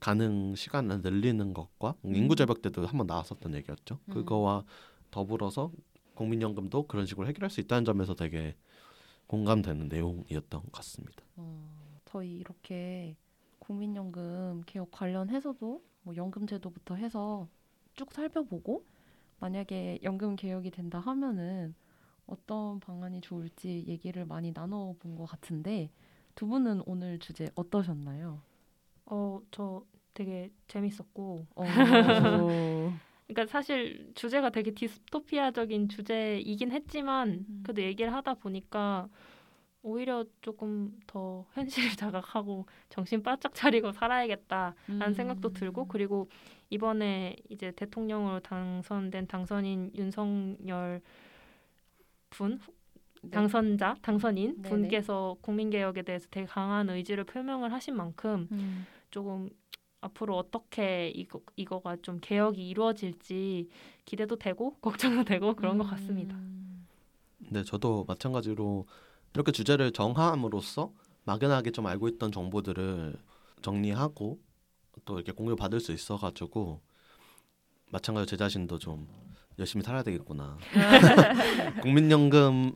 가능 0.00 0.55
시간을 0.55 1.03
늘리는 1.03 1.53
것과 1.55 1.94
인구 2.05 2.35
절벽 2.37 2.62
때도 2.62 2.87
한번 2.87 3.07
나왔었던 3.07 3.55
얘기였죠. 3.55 3.98
음. 4.09 4.12
그거와 4.14 4.64
더불어서 5.11 5.70
국민연금도 6.14 6.87
그런 6.87 7.07
식으로 7.07 7.26
해결할 7.29 7.50
수 7.50 7.61
있다는 7.61 7.85
점에서 7.85 8.14
되게 8.14 8.57
공감되는 9.30 9.88
내용이었던 9.88 10.60
것 10.60 10.72
같습니다. 10.72 11.22
어, 11.36 11.64
저희 12.04 12.34
이렇게 12.34 13.14
국민연금 13.60 14.64
개혁 14.66 14.90
관련해서도 14.90 15.84
뭐 16.02 16.16
연금 16.16 16.48
제도부터 16.48 16.96
해서 16.96 17.46
쭉 17.94 18.10
살펴보고 18.12 18.84
만약에 19.38 20.00
연금 20.02 20.34
개혁이 20.34 20.72
된다 20.72 20.98
하면은 20.98 21.76
어떤 22.26 22.80
방안이 22.80 23.20
좋을지 23.20 23.84
얘기를 23.86 24.26
많이 24.26 24.50
나눠본 24.52 25.14
것 25.14 25.26
같은데 25.26 25.92
두 26.34 26.48
분은 26.48 26.82
오늘 26.86 27.20
주제 27.20 27.52
어떠셨나요? 27.54 28.42
어, 29.06 29.40
저 29.52 29.84
되게 30.12 30.50
재밌었고 30.66 31.46
어, 31.54 31.62
그러니까 33.32 33.46
사실 33.46 34.10
주제가 34.14 34.50
되게 34.50 34.72
디스토피아적인 34.72 35.88
주제이긴 35.88 36.72
했지만 36.72 37.28
음. 37.48 37.60
그래도 37.62 37.82
얘기를 37.82 38.12
하다 38.12 38.34
보니까 38.34 39.08
오히려 39.82 40.24
조금 40.42 40.98
더 41.06 41.46
현실 41.54 41.84
자각하고 41.96 42.66
정신 42.88 43.22
바짝 43.22 43.54
차리고 43.54 43.92
살아야겠다라는 43.92 44.74
음. 44.88 45.14
생각도 45.14 45.52
들고 45.52 45.88
그리고 45.88 46.28
이번에 46.68 47.36
이제 47.48 47.72
대통령으로 47.72 48.40
당선된 48.40 49.26
당선인 49.26 49.90
윤석열 49.94 51.00
분 52.28 52.60
네. 53.22 53.30
당선자 53.30 53.96
당선인 54.02 54.62
네네. 54.62 54.68
분께서 54.68 55.36
국민개혁에 55.40 56.02
대해서 56.02 56.26
되게 56.30 56.46
강한 56.46 56.88
의지를 56.90 57.24
표명을 57.24 57.72
하신 57.72 57.96
만큼 57.96 58.48
음. 58.52 58.86
조금 59.10 59.50
앞으로 60.00 60.36
어떻게 60.36 61.10
이거 61.10 61.40
이거가 61.56 61.96
좀 62.02 62.18
개혁이 62.20 62.68
이루어질지 62.68 63.68
기대도 64.04 64.36
되고 64.36 64.74
걱정도 64.80 65.24
되고 65.24 65.54
그런 65.54 65.78
것 65.78 65.84
같습니다. 65.90 66.34
음. 66.34 66.86
네, 67.38 67.64
저도 67.64 68.04
마찬가지로 68.06 68.86
이렇게 69.34 69.52
주제를 69.52 69.92
정함으로써 69.92 70.92
막연하게 71.24 71.70
좀 71.72 71.86
알고 71.86 72.08
있던 72.08 72.32
정보들을 72.32 73.14
정리하고 73.62 74.38
또 75.04 75.14
이렇게 75.16 75.32
공유 75.32 75.56
받을 75.56 75.80
수 75.80 75.92
있어가지고 75.92 76.80
마찬가지로 77.90 78.26
제 78.26 78.36
자신도 78.36 78.78
좀 78.78 79.08
열심히 79.58 79.84
살아야 79.84 80.02
되겠구나. 80.02 80.56
국민연금 81.82 82.74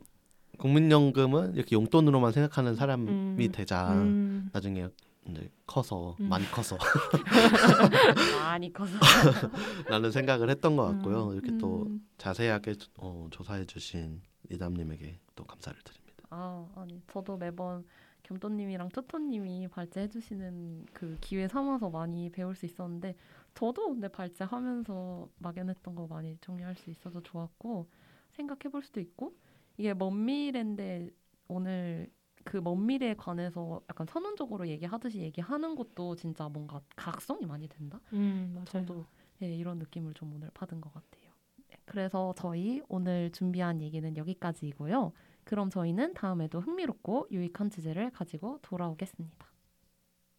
국민연금은 0.57 1.55
이렇게 1.55 1.75
용돈으로만 1.75 2.31
생각하는 2.31 2.75
사람이 2.75 3.09
음. 3.09 3.51
되자. 3.51 3.91
음, 3.91 4.49
나중에 4.53 4.87
이제 5.27 5.49
커서 5.65 6.15
음. 6.19 6.29
많이 6.29 6.45
커서 6.45 6.77
많이 8.39 8.71
커서 8.71 8.93
라는 9.89 10.11
생각을 10.11 10.49
했던 10.49 10.75
것 10.75 10.85
같고요. 10.85 11.29
음. 11.29 11.33
이렇게 11.33 11.57
또 11.57 11.83
음. 11.87 12.07
자세하게 12.17 12.75
어, 12.97 13.27
조사해주신 13.31 14.21
이담님에게 14.51 15.19
또 15.35 15.43
감사를 15.43 15.79
드립니다. 15.83 16.23
아, 16.29 16.67
아니 16.75 17.01
저도 17.07 17.37
매번 17.37 17.85
겸또님이랑 18.23 18.89
투토님이 18.89 19.67
발제해주시는 19.67 20.87
그 20.93 21.17
기회 21.21 21.47
삼아서 21.47 21.89
많이 21.89 22.29
배울 22.29 22.55
수 22.55 22.65
있었는데 22.65 23.15
저도 23.53 23.89
근데 23.89 24.07
발제하면서 24.07 25.29
막연했던 25.37 25.95
거 25.95 26.07
많이 26.07 26.37
정리할 26.41 26.75
수 26.75 26.89
있어서 26.89 27.21
좋았고 27.21 27.87
생각해볼 28.31 28.83
수도 28.83 28.99
있고 28.99 29.35
이게 29.77 29.93
먼 29.93 30.25
미래인데 30.25 31.09
오늘 31.47 32.09
그 32.45 32.57
먼 32.61 32.85
미래에 32.85 33.15
관해서 33.15 33.81
약간 33.89 34.07
선언적으로 34.07 34.67
얘기하듯이 34.69 35.19
얘기하는 35.19 35.75
것도 35.75 36.15
진짜 36.15 36.47
뭔가 36.47 36.79
각성이 36.95 37.45
많이 37.45 37.67
된다. 37.67 37.99
음, 38.13 38.51
맞아요. 38.53 38.65
저도 38.65 39.05
네, 39.39 39.53
이런 39.55 39.79
느낌을 39.79 40.13
좀 40.13 40.33
오늘 40.33 40.49
받은 40.53 40.79
것 40.79 40.93
같아요. 40.93 41.31
네, 41.67 41.75
그래서 41.85 42.33
저희 42.37 42.81
오늘 42.87 43.31
준비한 43.31 43.81
얘기는 43.81 44.15
여기까지이고요. 44.15 45.11
그럼 45.43 45.69
저희는 45.69 46.13
다음에도 46.13 46.59
흥미롭고 46.61 47.27
유익한 47.31 47.69
주제를 47.69 48.11
가지고 48.11 48.59
돌아오겠습니다. 48.61 49.45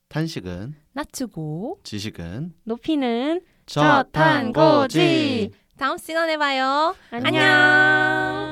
탄식은 0.09 0.75
낮추고 0.92 1.81
지식은 1.83 2.55
높이는 2.64 3.40
저탄고지. 3.66 5.51
다음 5.77 5.99
시간에 5.99 6.37
봐요. 6.38 6.95
안녕. 7.11 8.45